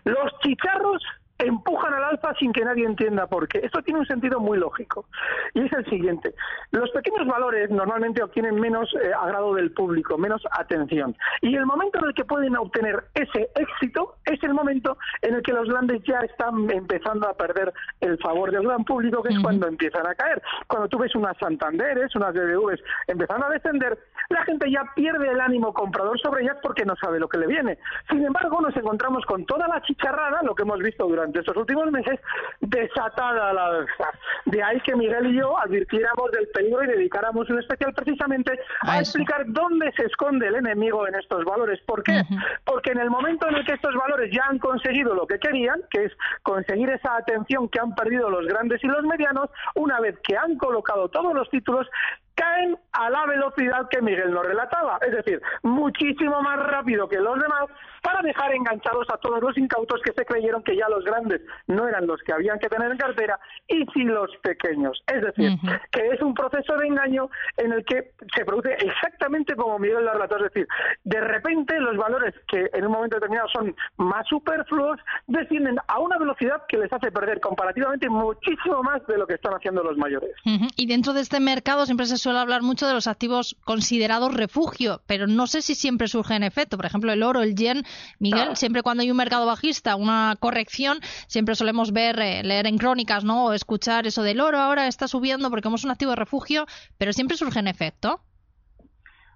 los 0.06 0.40
chicharros 0.40 1.04
empujan 1.40 1.94
al 1.94 2.04
alza 2.04 2.34
sin 2.40 2.54
que 2.54 2.64
nadie 2.64 2.86
entienda 2.86 3.28
por 3.28 3.48
qué. 3.48 3.60
Esto 3.60 3.82
tiene 3.82 4.00
un 4.00 4.06
sentido 4.06 4.40
muy 4.40 4.58
lógico. 4.58 5.06
Y 5.54 5.62
es 5.62 5.74
el 5.74 5.86
siguiente. 5.86 6.34
Los 6.72 6.90
pequeños 6.92 7.28
valores 7.28 7.70
normalmente 7.70 8.24
obtienen 8.24 8.56
menos 8.60 8.94
eh, 9.02 9.12
agrado 9.14 9.56
del 9.56 9.72
público, 9.72 10.18
menos 10.18 10.42
atención. 10.52 11.16
Y 11.42 11.56
el 11.56 11.66
momento 11.66 12.00
en 12.00 12.06
el 12.06 12.14
que 12.14 12.26
pueden 12.26 12.56
obtener 12.56 13.04
ese 13.14 13.50
éxito 13.56 14.16
es 14.26 14.42
el 14.44 14.54
momento 14.54 14.98
en 15.22 15.36
el 15.36 15.42
que 15.42 15.54
los 15.54 15.68
grandes 15.68 16.02
ya 16.04 16.20
están 16.20 16.70
empezando 16.70 17.28
a 17.28 17.34
perder 17.34 17.74
el 18.02 18.18
favor 18.20 18.52
del 18.52 18.64
gran 18.64 18.84
público, 18.86 19.24
que 19.24 19.34
es 19.34 19.40
cuando 19.40 19.68
empiezan 19.68 20.06
a 20.08 20.16
caer. 20.16 20.42
Cuando 20.68 20.88
tú 20.88 20.98
ves 21.00 21.16
unas 21.16 21.38
Santanderes, 21.38 22.16
unas 22.16 22.34
BBVs 22.34 22.82
empezando 23.08 23.48
a 23.48 23.50
descender, 23.50 23.98
la 24.30 24.44
gente 24.46 24.72
ya 24.72 24.84
pierde 24.96 25.30
el 25.30 25.42
ánimo 25.42 25.74
comprador 25.74 26.20
sobre 26.20 26.44
ellas 26.44 26.58
porque 26.62 26.86
no 26.86 26.96
sabe 26.96 27.20
lo 27.20 27.28
que 27.28 27.38
le 27.38 27.48
viene. 27.48 27.78
Sin 28.10 28.24
embargo, 28.24 28.62
nos 28.62 28.76
encontramos 28.76 29.26
con 29.26 29.46
toda 29.46 29.68
la 29.68 29.82
chicharrada, 29.82 30.42
lo 30.44 30.56
que 30.56 30.64
hemos 30.64 30.80
visto 30.80 31.06
durante 31.08 31.23
de 31.32 31.40
estos 31.40 31.56
últimos 31.56 31.92
meses 31.92 32.20
desatada 32.60 33.54
la 33.54 33.66
alza. 33.66 34.12
De 34.46 34.62
ahí 34.62 34.80
que 34.82 34.96
Miguel 34.96 35.28
y 35.28 35.40
yo 35.40 35.58
advirtiéramos 35.58 36.32
del 36.32 36.48
peligro 36.50 36.84
y 36.84 36.88
dedicáramos 36.88 37.50
un 37.50 37.60
especial 37.60 37.94
precisamente 37.94 38.60
a, 38.82 39.00
explicar 39.00 39.44
dónde 39.48 39.92
se 39.94 40.06
esconde 40.06 40.48
el 40.48 40.56
enemigo 40.56 41.08
en 41.08 41.16
estos 41.16 41.44
valores. 41.46 41.80
¿Por 41.86 42.04
qué? 42.04 42.24
Porque 42.66 42.92
en 42.92 43.00
el 43.00 43.10
momento 43.10 43.48
en 43.48 43.56
el 43.56 43.66
que 43.66 43.74
estos 43.74 43.96
valores 43.96 44.32
ya 44.34 44.46
han 44.50 44.60
conseguido 44.60 45.14
lo 45.14 45.28
que 45.28 45.40
querían, 45.40 45.82
que 45.90 46.06
es 46.06 46.14
conseguir 46.42 46.90
esa 46.90 47.16
atención 47.16 47.70
que 47.70 47.80
han 47.80 47.96
perdido 47.96 48.30
los 48.30 48.46
grandes 48.48 48.84
y 48.84 48.88
los 48.88 49.04
medianos, 49.04 49.50
una 49.76 50.00
vez 50.00 50.18
que 50.24 50.38
han 50.38 50.58
colocado 50.58 51.10
todos 51.10 51.34
los 51.34 51.50
títulos, 51.50 51.88
caen 52.36 52.78
a 52.94 53.10
la 53.10 53.26
velocidad 53.26 53.88
que 53.90 54.02
Miguel 54.02 54.32
nos 54.32 54.46
relataba, 54.46 54.98
es 55.06 55.12
decir, 55.12 55.42
muchísimo 55.62 56.42
más 56.42 56.60
rápido 56.60 57.08
que 57.08 57.20
los 57.20 57.40
demás 57.40 57.66
para 58.04 58.22
dejar 58.22 58.54
enganchados 58.54 59.08
a 59.12 59.18
todos 59.18 59.42
los 59.42 59.58
incautos 59.58 60.02
que 60.04 60.12
se 60.12 60.26
creyeron 60.26 60.62
que 60.62 60.76
ya 60.76 60.88
los 60.90 61.04
grandes 61.06 61.42
no 61.68 61.88
eran 61.88 62.06
los 62.06 62.22
que 62.22 62.34
habían 62.34 62.60
que 62.60 62.68
tener 62.68 62.92
en 62.92 62.98
cartera 62.98 63.40
y 63.68 63.86
sí 63.94 64.04
los 64.04 64.30
pequeños. 64.44 65.02
Es 65.08 65.22
decir, 65.22 65.58
que 65.90 66.10
es 66.10 66.22
un 66.22 66.34
proceso 66.34 66.78
de 66.78 66.88
engaño 66.88 67.30
en 67.58 67.72
el 67.72 67.86
que 67.86 68.12
se 68.36 68.46
produce 68.46 68.74
exactamente 68.74 69.56
como 69.56 69.80
Miguel 69.80 70.04
lo 70.04 70.14
relató, 70.14 70.38
es 70.38 70.54
decir, 70.54 70.68
de 71.06 71.22
repente 71.22 71.80
los 71.80 71.96
valores 71.96 72.36
que 72.48 72.70
en 72.74 72.86
un 72.86 72.92
momento 72.92 73.16
determinado 73.16 73.48
son 73.50 73.74
más 73.98 74.28
superfluos 74.28 75.00
descienden 75.28 75.78
a 75.88 76.00
una 76.00 76.18
velocidad 76.18 76.64
que 76.68 76.78
les 76.78 76.92
hace 76.92 77.12
perder 77.12 77.40
comparativamente 77.40 78.10
muchísimo 78.10 78.84
más 78.84 79.06
de 79.08 79.18
lo 79.18 79.26
que 79.26 79.36
están 79.36 79.54
haciendo 79.54 79.82
los 79.82 79.98
mayores. 79.98 80.32
Y 80.76 80.88
dentro 80.88 81.14
de 81.14 81.22
este 81.22 81.40
mercado 81.40 81.86
siempre 81.86 82.06
se 82.06 82.18
suele 82.18 82.40
hablar 82.40 82.62
mucho 82.64 82.86
de 82.86 82.94
los 82.94 83.08
activos 83.08 83.56
considerados 83.64 84.34
refugio, 84.34 85.02
pero 85.08 85.26
no 85.28 85.48
sé 85.48 85.62
si 85.62 85.76
siempre 85.76 86.08
surge 86.08 86.36
en 86.36 86.44
efecto. 86.44 86.76
Por 86.78 86.86
ejemplo, 86.86 87.14
el 87.14 87.24
oro, 87.24 87.42
el 87.42 87.56
yen. 87.56 87.84
Miguel, 88.20 88.56
siempre 88.56 88.84
cuando 88.84 89.04
hay 89.04 89.12
un 89.12 89.18
mercado 89.18 89.46
bajista, 89.46 89.96
una 89.96 90.36
corrección, 90.40 91.00
siempre 91.28 91.56
solemos 91.56 91.92
ver, 91.92 92.20
eh, 92.20 92.44
leer 92.44 92.68
en 92.68 92.78
crónicas, 92.78 93.24
¿no? 93.24 93.46
O 93.46 93.54
escuchar 93.54 94.08
eso 94.08 94.24
del 94.24 94.42
oro 94.42 94.60
ahora 94.60 94.88
está 94.88 95.08
subiendo 95.08 95.50
porque 95.50 95.68
hemos 95.68 95.84
un 95.84 95.92
activo 95.92 96.12
de 96.12 96.18
refugio, 96.18 96.66
pero 96.98 97.14
siempre 97.14 97.38
surge 97.38 97.60
en 97.60 97.68
efecto. 97.68 98.22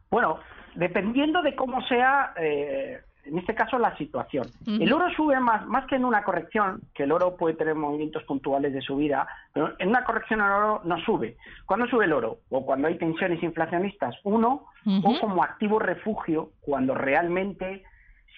Bueno, 0.10 0.40
dependiendo 0.76 1.42
de 1.42 1.56
cómo 1.56 1.82
sea 1.88 2.34
eh, 2.38 3.02
en 3.28 3.38
este 3.38 3.54
caso 3.56 3.78
la 3.78 3.96
situación. 3.98 4.48
El 4.66 4.92
oro 4.94 5.10
sube 5.16 5.40
más, 5.40 5.66
más 5.68 5.86
que 5.88 5.96
en 5.96 6.06
una 6.06 6.24
corrección, 6.24 6.82
que 6.94 7.04
el 7.04 7.12
oro 7.12 7.36
puede 7.36 7.56
tener 7.56 7.76
movimientos 7.76 8.24
puntuales 8.24 8.74
de 8.74 8.82
subida, 8.82 9.28
pero 9.54 9.74
en 9.80 9.90
una 9.90 10.04
corrección 10.04 10.40
el 10.40 10.48
oro 10.48 10.82
no 10.86 10.98
sube. 11.02 11.38
¿Cuándo 11.66 11.88
sube 11.88 12.06
el 12.06 12.14
oro? 12.14 12.40
O 12.50 12.66
cuando 12.66 12.88
hay 12.88 12.98
tensiones 12.98 13.44
inflacionistas, 13.44 14.16
uno, 14.24 14.68
o 14.86 15.20
como 15.20 15.44
activo 15.44 15.80
refugio, 15.80 16.52
cuando 16.62 16.96
realmente 16.96 17.84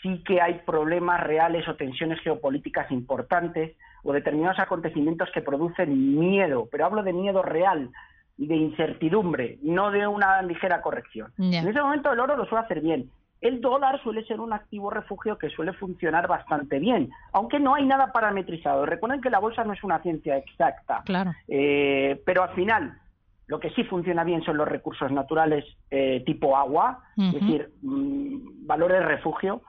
sí 0.01 0.23
que 0.25 0.41
hay 0.41 0.61
problemas 0.65 1.21
reales 1.21 1.67
o 1.67 1.75
tensiones 1.75 2.19
geopolíticas 2.21 2.91
importantes 2.91 3.75
o 4.03 4.13
determinados 4.13 4.59
acontecimientos 4.59 5.29
que 5.33 5.41
producen 5.41 6.17
miedo, 6.19 6.67
pero 6.71 6.85
hablo 6.85 7.03
de 7.03 7.13
miedo 7.13 7.41
real, 7.41 7.89
y 8.37 8.47
de 8.47 8.55
incertidumbre, 8.55 9.57
no 9.63 9.91
de 9.91 10.07
una 10.07 10.41
ligera 10.41 10.81
corrección. 10.81 11.33
En 11.37 11.67
ese 11.67 11.81
momento 11.81 12.09
el 12.13 12.21
oro 12.21 12.37
lo 12.37 12.45
suele 12.45 12.63
hacer 12.63 12.79
bien 12.79 13.11
el 13.41 13.61
dólar 13.61 14.01
suele 14.03 14.25
ser 14.25 14.39
un 14.39 14.53
activo 14.53 14.89
refugio 14.89 15.37
que 15.37 15.49
suele 15.49 15.73
funcionar 15.73 16.27
bastante 16.27 16.79
bien, 16.79 17.09
aunque 17.31 17.59
no 17.59 17.75
hay 17.75 17.85
nada 17.85 18.11
parametrizado. 18.11 18.85
Recuerden 18.85 19.21
que 19.21 19.29
la 19.29 19.39
bolsa 19.39 19.63
no 19.63 19.73
es 19.73 19.83
una 19.83 20.01
ciencia 20.01 20.37
exacta, 20.37 21.01
claro. 21.05 21.31
Eh, 21.47 22.21
pero 22.25 22.43
al 22.43 22.53
final 22.53 22.97
lo 23.47 23.59
que 23.59 23.69
sí 23.71 23.83
funciona 23.85 24.23
bien 24.23 24.43
son 24.43 24.57
los 24.57 24.67
recursos 24.67 25.11
naturales 25.11 25.65
eh, 25.89 26.21
tipo 26.25 26.57
agua, 26.57 27.03
es 27.17 27.33
decir, 27.33 27.71
mm, 27.81 28.67
valores 28.67 29.05
refugio. 29.05 29.61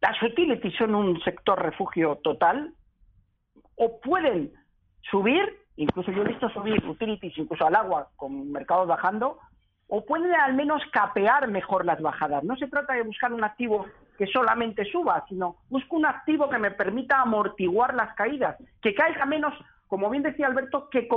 Las 0.00 0.22
utilities 0.22 0.74
son 0.76 0.94
un 0.94 1.20
sector 1.22 1.60
refugio 1.60 2.20
total, 2.22 2.72
o 3.76 4.00
pueden 4.00 4.52
subir, 5.10 5.58
incluso 5.76 6.10
yo 6.12 6.22
he 6.22 6.28
visto 6.28 6.48
subir 6.50 6.84
utilities 6.84 7.36
incluso 7.38 7.66
al 7.66 7.74
agua 7.74 8.08
con 8.16 8.50
mercados 8.52 8.86
bajando, 8.88 9.38
o 9.88 10.04
puede 10.04 10.34
al 10.34 10.54
menos 10.54 10.82
capear 10.92 11.48
mejor 11.48 11.84
las 11.84 12.00
bajadas. 12.00 12.44
No 12.44 12.56
se 12.56 12.68
trata 12.68 12.94
de 12.94 13.02
buscar 13.02 13.32
un 13.32 13.42
activo 13.42 13.86
que 14.18 14.26
solamente 14.26 14.84
suba, 14.84 15.24
sino 15.28 15.56
busco 15.70 15.96
un 15.96 16.06
activo 16.06 16.50
que 16.50 16.58
me 16.58 16.70
permita 16.70 17.20
amortiguar 17.20 17.94
las 17.94 18.14
caídas, 18.14 18.56
que 18.82 18.94
caiga 18.94 19.24
menos, 19.24 19.54
como 19.86 20.10
bien 20.10 20.22
decía 20.22 20.46
Alberto, 20.46 20.90
que 20.90 21.08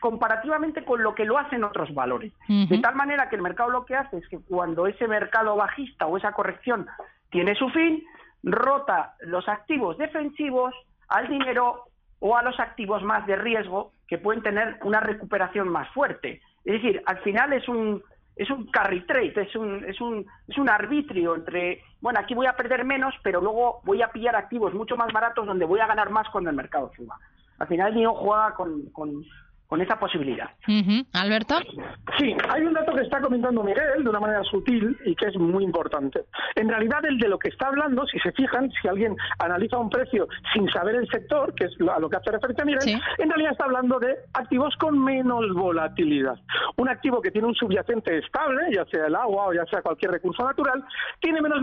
comparativamente 0.00 0.84
con 0.84 1.02
lo 1.02 1.14
que 1.14 1.24
lo 1.24 1.38
hacen 1.38 1.64
otros 1.64 1.92
valores. 1.92 2.32
De 2.46 2.78
tal 2.78 2.94
manera 2.94 3.28
que 3.28 3.36
el 3.36 3.42
mercado 3.42 3.70
lo 3.70 3.84
que 3.84 3.96
hace 3.96 4.18
es 4.18 4.28
que 4.28 4.38
cuando 4.38 4.86
ese 4.86 5.08
mercado 5.08 5.56
bajista 5.56 6.06
o 6.06 6.16
esa 6.16 6.32
corrección 6.32 6.86
tiene 7.30 7.54
su 7.54 7.68
fin, 7.70 8.04
rota 8.42 9.14
los 9.20 9.48
activos 9.48 9.98
defensivos 9.98 10.74
al 11.08 11.28
dinero 11.28 11.84
o 12.20 12.36
a 12.36 12.42
los 12.42 12.58
activos 12.58 13.02
más 13.02 13.26
de 13.26 13.36
riesgo 13.36 13.92
que 14.06 14.18
pueden 14.18 14.42
tener 14.42 14.78
una 14.82 15.00
recuperación 15.00 15.68
más 15.68 15.88
fuerte. 15.90 16.40
Es 16.64 16.74
decir, 16.74 17.02
al 17.06 17.18
final 17.18 17.52
es 17.52 17.68
un 17.68 18.02
es 18.38 18.48
un 18.50 18.66
carry 18.66 19.04
trade, 19.04 19.34
es 19.42 19.56
un, 19.56 19.84
es 19.84 20.00
un, 20.00 20.24
es 20.46 20.56
un 20.56 20.70
arbitrio 20.70 21.34
entre, 21.34 21.82
bueno, 22.00 22.20
aquí 22.20 22.34
voy 22.34 22.46
a 22.46 22.54
perder 22.54 22.84
menos, 22.84 23.12
pero 23.24 23.40
luego 23.40 23.80
voy 23.82 24.00
a 24.00 24.12
pillar 24.12 24.36
activos 24.36 24.72
mucho 24.74 24.96
más 24.96 25.12
baratos 25.12 25.44
donde 25.44 25.64
voy 25.64 25.80
a 25.80 25.88
ganar 25.88 26.10
más 26.10 26.28
cuando 26.30 26.48
el 26.48 26.54
mercado 26.54 26.92
suba. 26.96 27.18
Al 27.58 27.66
final 27.66 27.88
el 27.88 27.94
niño 27.96 28.14
juega 28.14 28.54
con, 28.54 28.90
con, 28.90 29.24
con 29.68 29.82
esa 29.82 29.98
posibilidad. 29.98 30.48
Alberto. 31.12 31.56
Sí, 32.18 32.34
hay 32.48 32.62
un 32.62 32.72
dato 32.72 32.94
que 32.94 33.02
está 33.02 33.20
comentando 33.20 33.62
Miguel 33.62 34.02
de 34.02 34.08
una 34.08 34.18
manera 34.18 34.42
sutil 34.44 34.96
y 35.04 35.14
que 35.14 35.26
es 35.26 35.36
muy 35.36 35.62
importante. 35.62 36.24
En 36.56 36.70
realidad, 36.70 37.04
el 37.04 37.18
de 37.18 37.28
lo 37.28 37.38
que 37.38 37.50
está 37.50 37.68
hablando, 37.68 38.06
si 38.06 38.18
se 38.20 38.32
fijan, 38.32 38.70
si 38.80 38.88
alguien 38.88 39.14
analiza 39.38 39.76
un 39.76 39.90
precio 39.90 40.26
sin 40.54 40.68
saber 40.70 40.94
el 40.94 41.06
sector, 41.08 41.54
que 41.54 41.66
es 41.66 41.72
a 41.86 42.00
lo 42.00 42.08
que 42.08 42.16
hace 42.16 42.30
referencia 42.30 42.64
Miguel, 42.64 43.00
en 43.18 43.28
realidad 43.28 43.52
está 43.52 43.64
hablando 43.64 43.98
de 43.98 44.16
activos 44.32 44.74
con 44.76 44.98
menos 45.04 45.44
volatilidad. 45.52 46.38
Un 46.76 46.88
activo 46.88 47.20
que 47.20 47.30
tiene 47.30 47.48
un 47.48 47.54
subyacente 47.54 48.16
estable, 48.18 48.74
ya 48.74 48.86
sea 48.86 49.06
el 49.06 49.14
agua 49.14 49.48
o 49.48 49.52
ya 49.52 49.66
sea 49.66 49.82
cualquier 49.82 50.12
recurso 50.12 50.44
natural, 50.44 50.82
tiene 51.20 51.42
menos 51.42 51.60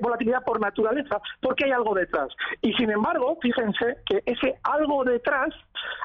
volatilidad 0.00 0.42
por 0.44 0.60
naturaleza 0.60 1.20
porque 1.40 1.66
hay 1.66 1.70
algo 1.70 1.94
detrás. 1.94 2.28
Y 2.60 2.72
sin 2.72 2.90
embargo, 2.90 3.38
fíjense 3.40 3.98
que 4.04 4.22
ese 4.26 4.56
algo 4.64 5.04
detrás 5.04 5.54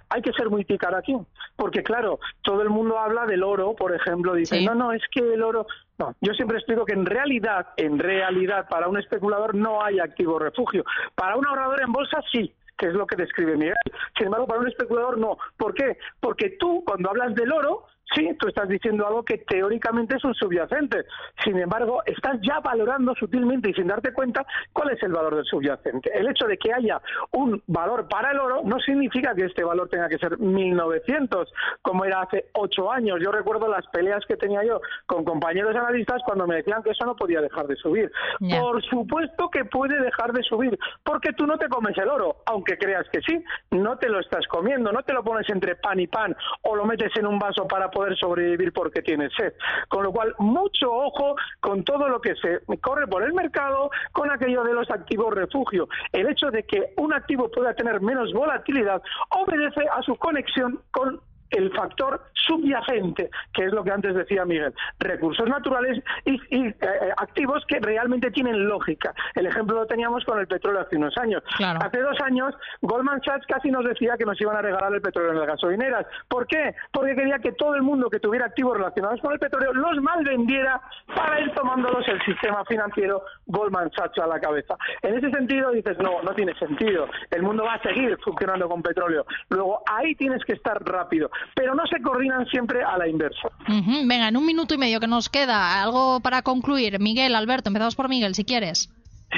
hay 0.10 0.22
que 0.22 0.34
ser 0.34 0.50
muy 0.50 0.66
picar 0.66 0.96
aquí 0.96 1.16
porque 1.56 1.84
claro, 1.84 2.20
todo 2.42 2.64
el 2.64 2.70
mundo 2.70 2.98
habla 2.98 3.26
del 3.26 3.44
oro, 3.44 3.76
por 3.76 3.94
ejemplo, 3.94 4.34
dice, 4.34 4.62
no, 4.64 4.74
no, 4.74 4.94
es 4.94 5.04
que 5.12 5.20
el 5.20 5.44
oro... 5.44 5.68
No, 6.00 6.16
yo 6.20 6.34
siempre 6.34 6.58
explico 6.58 6.86
que 6.86 6.94
en 6.94 7.06
realidad, 7.06 7.68
en 7.78 8.00
realidad, 8.00 8.68
para 8.68 8.88
un 8.88 8.98
especulador 8.98 9.54
no 9.54 9.84
hay 9.84 10.00
activo 10.00 10.40
refugio. 10.40 10.84
Para 11.14 11.36
un 11.36 11.46
ahorrador 11.46 11.82
en 11.82 11.92
bolsa 11.92 12.20
sí, 12.32 12.52
que 12.76 12.88
es 12.88 12.94
lo 12.94 13.06
que 13.06 13.16
describe 13.16 13.56
Miguel. 13.56 13.76
Sin 14.18 14.26
embargo, 14.26 14.48
para 14.48 14.62
un 14.62 14.68
especulador 14.68 15.20
no. 15.20 15.38
¿Por 15.56 15.76
qué? 15.76 16.00
Porque 16.20 16.58
tú, 16.60 16.84
cuando 16.84 17.12
hablas 17.12 17.36
del 17.36 17.52
oro, 17.52 17.86
Sí, 18.14 18.30
tú 18.40 18.48
estás 18.50 18.68
diciendo 18.68 19.08
algo 19.08 19.24
que 19.24 19.38
teóricamente 19.38 20.18
es 20.18 20.24
un 20.26 20.34
subyacente. 20.34 21.06
Sin 21.44 21.58
embargo, 21.58 22.02
estás 22.06 22.38
ya 22.42 22.60
valorando 22.60 23.16
sutilmente 23.16 23.70
y 23.70 23.74
sin 23.74 23.88
darte 23.88 24.14
cuenta 24.14 24.46
cuál 24.74 24.92
es 24.92 25.02
el 25.04 25.14
valor 25.14 25.36
del 25.36 25.46
subyacente. 25.46 26.12
El 26.14 26.28
hecho 26.28 26.46
de 26.46 26.58
que 26.58 26.74
haya 26.74 27.02
un 27.32 27.62
valor 27.68 28.08
para 28.10 28.32
el 28.32 28.40
oro 28.40 28.62
no 28.66 28.80
significa 28.80 29.34
que 29.34 29.46
este 29.46 29.64
valor 29.64 29.88
tenga 29.88 30.10
que 30.10 30.18
ser 30.18 30.38
1900, 30.38 31.54
como 31.82 32.04
era 32.04 32.22
hace 32.22 32.48
ocho 32.54 32.92
años. 32.92 33.20
Yo 33.22 33.32
recuerdo 33.32 33.70
las 33.70 33.88
peleas 33.88 34.26
que 34.26 34.36
tenía 34.36 34.64
yo 34.66 34.82
con 35.06 35.24
compañeros 35.24 35.76
analistas 35.76 36.22
cuando 36.26 36.46
me 36.46 36.56
decían 36.56 36.84
que 36.84 36.92
eso 36.92 37.06
no 37.06 37.16
podía 37.16 37.40
dejar 37.40 37.68
de 37.68 37.78
subir. 37.78 38.12
Por 38.40 38.84
supuesto 38.84 39.50
que 39.50 39.64
puede 39.64 40.02
dejar 40.02 40.34
de 40.34 40.44
subir, 40.44 40.78
porque 41.04 41.32
tú 41.34 41.48
no 41.48 41.58
te 41.58 41.70
comes 41.70 41.98
el 41.98 42.10
oro, 42.10 42.38
aunque 42.46 42.78
creas 42.78 43.08
que 43.12 43.22
sí, 43.22 43.42
no 43.72 43.98
te 43.98 44.10
lo 44.10 44.20
estás 44.20 44.46
comiendo, 44.48 44.92
no 44.92 45.02
te 45.04 45.14
lo 45.14 45.24
pones 45.24 45.50
entre 45.50 45.76
pan 45.76 46.00
y 46.00 46.08
pan 46.08 46.36
o 46.64 46.76
lo 46.76 46.86
metes 46.86 47.16
en 47.16 47.26
un 47.26 47.40
vaso 47.40 47.68
para 47.68 47.90
poder 47.90 48.01
sobrevivir 48.18 48.74
porque 48.74 49.02
tiene 49.02 49.30
sed. 49.30 49.54
Con 49.88 50.04
lo 50.04 50.12
cual, 50.12 50.34
mucho 50.40 50.92
ojo 50.92 51.36
con 51.60 51.84
todo 51.84 52.08
lo 52.08 52.20
que 52.22 52.36
se 52.36 52.60
corre 52.80 53.08
por 53.08 53.24
el 53.24 53.34
mercado 53.34 53.90
con 54.12 54.32
aquello 54.32 54.64
de 54.64 54.74
los 54.74 54.90
activos 54.90 55.34
refugio. 55.34 55.88
El 56.12 56.30
hecho 56.30 56.52
de 56.52 56.64
que 56.64 56.94
un 56.98 57.14
activo 57.14 57.50
pueda 57.50 57.74
tener 57.74 58.02
menos 58.02 58.34
volatilidad 58.34 59.02
obedece 59.30 59.82
a 59.88 60.02
su 60.02 60.16
conexión 60.16 60.82
con 60.92 61.20
el 61.52 61.72
factor 61.72 62.22
subyacente, 62.34 63.30
que 63.54 63.66
es 63.66 63.74
lo 63.74 63.84
que 63.84 63.92
antes 63.92 64.16
decía 64.16 64.46
Miguel, 64.46 64.74
recursos 65.00 65.48
naturales 65.48 66.02
y, 66.26 66.68
eh, 66.68 66.76
activos 67.18 67.64
que 67.68 67.80
realmente 67.80 68.32
tienen 68.32 68.68
lógica. 68.68 69.14
El 69.36 69.46
ejemplo 69.46 69.76
lo 69.76 69.86
teníamos 69.86 70.24
con 70.26 70.40
el 70.40 70.48
petróleo 70.48 70.82
hace 70.82 70.98
unos 70.98 71.18
años. 71.18 71.44
Hace 71.60 72.00
dos 72.00 72.20
años, 72.22 72.56
Goldman 72.82 73.22
Sachs 73.24 73.46
casi 73.48 73.70
nos 73.70 73.86
decía 73.86 74.18
que 74.18 74.26
nos 74.26 74.40
iban 74.42 74.56
a 74.56 74.62
regalar 74.62 74.94
el 74.94 75.02
petróleo 75.02 75.32
en 75.32 75.40
las 75.40 75.48
gasolineras. 75.48 76.06
¿Por 76.28 76.48
qué? 76.48 76.74
Porque 76.92 77.16
quería 77.16 77.40
que 77.40 77.52
todo 77.54 77.76
el 77.76 77.82
mundo 77.82 78.10
que 78.10 78.20
tuviera 78.20 78.46
activos 78.46 78.78
relacionados 78.78 79.22
con 79.22 79.34
el 79.34 79.40
petróleo 79.40 79.74
los 79.74 80.02
malvendiera 80.02 80.82
para 81.16 81.40
ir 81.42 81.54
tomándolos 81.54 82.08
el 82.08 82.22
sistema 82.24 82.64
financiero 82.66 83.24
Goldman 83.48 83.92
Sachs 83.92 84.20
a 84.20 84.28
la 84.28 84.40
cabeza. 84.40 84.76
En 85.02 85.16
ese 85.16 85.30
sentido 85.32 85.72
dices, 85.72 85.98
no, 86.00 86.22
no 86.22 86.34
tiene 86.34 86.54
sentido. 86.56 87.08
El 87.30 87.44
mundo 87.44 87.64
va 87.64 87.76
a 87.76 87.82
seguir 87.82 88.18
funcionando 88.24 88.68
con 88.68 88.82
petróleo. 88.82 89.26
Luego, 89.50 89.84
ahí 89.86 90.16
tienes 90.16 90.44
que 90.46 90.54
estar 90.54 90.82
rápido 90.84 91.30
pero 91.56 91.76
no 91.76 91.86
se 91.88 92.02
coordinan 92.02 92.46
siempre 92.48 92.84
a 92.84 92.98
la 92.98 93.08
inversa. 93.08 93.50
Venga, 93.68 94.28
en 94.28 94.38
un 94.38 94.46
minuto 94.46 94.74
y 94.74 94.78
medio 94.78 95.00
que 95.00 95.08
nos 95.08 95.30
queda, 95.30 95.82
algo 95.82 96.20
para 96.20 96.42
concluir. 96.42 97.00
Miguel, 97.00 97.36
Alberto, 97.36 97.70
empezamos 97.70 97.96
por 97.96 98.10
Miguel, 98.10 98.36
si 98.36 98.46
quieres. 98.46 98.90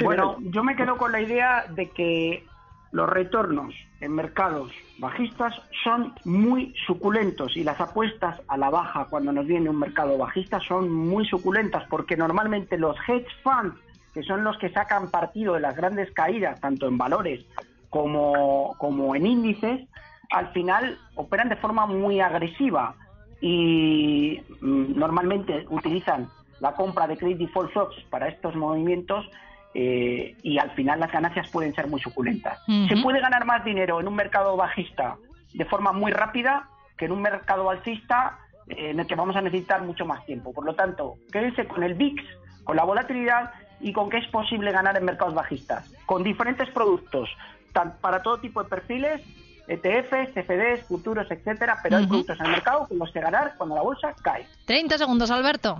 bueno, 0.02 0.36
yo 0.40 0.64
me 0.64 0.76
quedo 0.76 0.96
con 0.96 1.12
la 1.12 1.20
idea 1.20 1.66
de 1.70 1.90
que 1.90 2.44
los 2.92 3.08
retornos 3.08 3.74
en 4.00 4.14
mercados 4.14 4.70
bajistas 4.98 5.54
son 5.82 6.14
muy 6.24 6.72
suculentos 6.86 7.56
y 7.56 7.64
las 7.64 7.80
apuestas 7.80 8.40
a 8.46 8.56
la 8.56 8.70
baja 8.70 9.06
cuando 9.10 9.32
nos 9.32 9.46
viene 9.46 9.68
un 9.68 9.78
mercado 9.78 10.16
bajista 10.16 10.60
son 10.60 10.90
muy 10.92 11.26
suculentas 11.26 11.84
porque 11.88 12.16
normalmente 12.16 12.78
los 12.78 12.96
hedge 13.08 13.26
funds, 13.42 13.76
que 14.12 14.22
son 14.22 14.44
los 14.44 14.56
que 14.58 14.68
sacan 14.68 15.10
partido 15.10 15.54
de 15.54 15.60
las 15.60 15.76
grandes 15.76 16.12
caídas, 16.12 16.60
tanto 16.60 16.86
en 16.86 16.96
valores 16.96 17.44
como, 17.90 18.76
como 18.78 19.16
en 19.16 19.26
índices, 19.26 19.88
al 20.30 20.52
final 20.52 20.98
operan 21.14 21.48
de 21.48 21.56
forma 21.56 21.86
muy 21.86 22.20
agresiva 22.20 22.94
y 23.40 24.40
mm, 24.60 24.98
normalmente 24.98 25.66
utilizan 25.68 26.28
la 26.60 26.72
compra 26.72 27.06
de 27.06 27.16
credit 27.16 27.38
default 27.38 27.72
swaps 27.72 27.96
para 28.10 28.28
estos 28.28 28.54
movimientos 28.54 29.26
eh, 29.74 30.36
y 30.42 30.58
al 30.58 30.70
final 30.70 31.00
las 31.00 31.10
ganancias 31.10 31.50
pueden 31.50 31.74
ser 31.74 31.88
muy 31.88 32.00
suculentas. 32.00 32.58
Se 32.88 32.96
puede 33.02 33.20
ganar 33.20 33.44
más 33.44 33.64
dinero 33.64 34.00
en 34.00 34.08
un 34.08 34.14
mercado 34.14 34.56
bajista 34.56 35.16
de 35.52 35.64
forma 35.64 35.92
muy 35.92 36.12
rápida 36.12 36.68
que 36.96 37.06
en 37.06 37.12
un 37.12 37.22
mercado 37.22 37.68
alcista 37.68 38.38
eh, 38.68 38.90
en 38.90 39.00
el 39.00 39.06
que 39.06 39.16
vamos 39.16 39.34
a 39.36 39.40
necesitar 39.40 39.82
mucho 39.82 40.06
más 40.06 40.24
tiempo. 40.26 40.52
Por 40.52 40.64
lo 40.64 40.74
tanto, 40.74 41.16
quédense 41.32 41.66
con 41.66 41.82
el 41.82 41.94
VIX, 41.94 42.22
con 42.62 42.76
la 42.76 42.84
volatilidad 42.84 43.52
y 43.80 43.92
con 43.92 44.08
que 44.08 44.18
es 44.18 44.28
posible 44.28 44.70
ganar 44.70 44.96
en 44.96 45.04
mercados 45.04 45.34
bajistas, 45.34 45.92
con 46.06 46.22
diferentes 46.22 46.70
productos, 46.70 47.28
para 48.00 48.22
todo 48.22 48.38
tipo 48.38 48.62
de 48.62 48.68
perfiles 48.68 49.20
ETFs, 49.68 50.34
CFDs, 50.34 50.86
futuros, 50.86 51.30
etcétera, 51.30 51.78
pero 51.82 51.96
hay 51.96 52.06
productos 52.06 52.38
en 52.40 52.46
el 52.46 52.52
mercado 52.52 52.86
que 52.86 52.94
los 52.94 53.10
que 53.12 53.20
ganar 53.20 53.54
cuando 53.56 53.74
la 53.74 53.82
bolsa 53.82 54.14
cae. 54.22 54.46
30 54.66 54.98
segundos, 54.98 55.30
Alberto. 55.30 55.78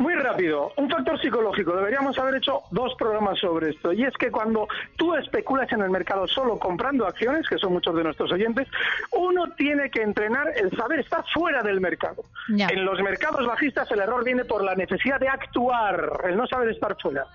Muy 0.00 0.14
rápido, 0.14 0.72
un 0.78 0.88
factor 0.88 1.20
psicológico. 1.20 1.76
Deberíamos 1.76 2.18
haber 2.18 2.36
hecho 2.36 2.62
dos 2.70 2.94
programas 2.94 3.38
sobre 3.38 3.68
esto. 3.68 3.92
Y 3.92 4.04
es 4.04 4.14
que 4.14 4.30
cuando 4.30 4.66
tú 4.96 5.14
especulas 5.14 5.70
en 5.72 5.82
el 5.82 5.90
mercado 5.90 6.26
solo 6.26 6.58
comprando 6.58 7.06
acciones, 7.06 7.46
que 7.46 7.58
son 7.58 7.74
muchos 7.74 7.94
de 7.94 8.04
nuestros 8.04 8.32
oyentes, 8.32 8.66
uno 9.12 9.44
tiene 9.58 9.90
que 9.90 10.00
entrenar 10.00 10.54
el 10.56 10.74
saber 10.74 11.00
estar 11.00 11.22
fuera 11.30 11.62
del 11.62 11.82
mercado. 11.82 12.24
En 12.48 12.82
los 12.86 12.98
mercados 13.02 13.46
bajistas 13.46 13.90
el 13.90 14.00
error 14.00 14.24
viene 14.24 14.46
por 14.46 14.64
la 14.64 14.74
necesidad 14.74 15.20
de 15.20 15.28
actuar, 15.28 16.22
el 16.24 16.34
no 16.34 16.46
saber 16.46 16.70
estar 16.70 16.96
fuera. 16.98 17.26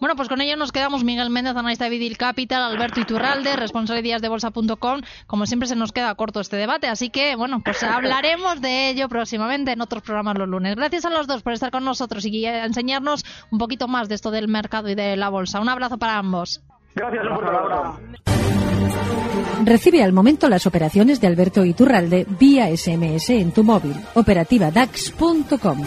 Bueno, 0.00 0.16
pues 0.16 0.28
con 0.28 0.40
ello 0.40 0.56
nos 0.56 0.72
quedamos 0.72 1.04
Miguel 1.04 1.30
Méndez, 1.30 1.56
analista 1.56 1.84
de 1.84 1.90
Vidil 1.90 2.16
Capital, 2.16 2.62
Alberto 2.62 3.00
Iturralde, 3.00 3.56
responsable 3.56 4.02
de 4.02 4.08
díasdebolsa.com. 4.08 5.00
Como 5.26 5.46
siempre 5.46 5.68
se 5.68 5.76
nos 5.76 5.92
queda 5.92 6.14
corto 6.14 6.40
este 6.40 6.56
debate, 6.56 6.88
así 6.88 7.10
que 7.10 7.36
bueno, 7.36 7.60
pues 7.64 7.82
hablaremos 7.82 8.60
de 8.60 8.90
ello 8.90 9.08
próximamente 9.08 9.72
en 9.72 9.80
otros 9.80 10.02
programas 10.02 10.38
los 10.38 10.48
lunes. 10.48 10.76
Gracias 10.76 11.04
a 11.04 11.10
los 11.10 11.26
dos 11.26 11.42
por 11.42 11.52
estar 11.52 11.70
con 11.70 11.84
nosotros 11.84 12.24
y 12.24 12.44
enseñarnos 12.44 13.24
un 13.50 13.58
poquito 13.58 13.88
más 13.88 14.08
de 14.08 14.14
esto 14.14 14.30
del 14.30 14.48
mercado 14.48 14.88
y 14.88 14.94
de 14.94 15.16
la 15.16 15.28
bolsa. 15.28 15.60
Un 15.60 15.68
abrazo 15.68 15.98
para 15.98 16.18
ambos. 16.18 16.62
Gracias, 16.94 17.24
por 17.26 17.46
Recibe 19.64 20.02
al 20.02 20.12
momento 20.12 20.48
las 20.48 20.66
operaciones 20.66 21.20
de 21.20 21.28
Alberto 21.28 21.64
Iturralde 21.64 22.26
vía 22.38 22.76
SMS 22.76 23.30
en 23.30 23.52
tu 23.52 23.62
móvil. 23.62 23.94
Operativa 24.14 24.70
DAX.com. 24.70 25.78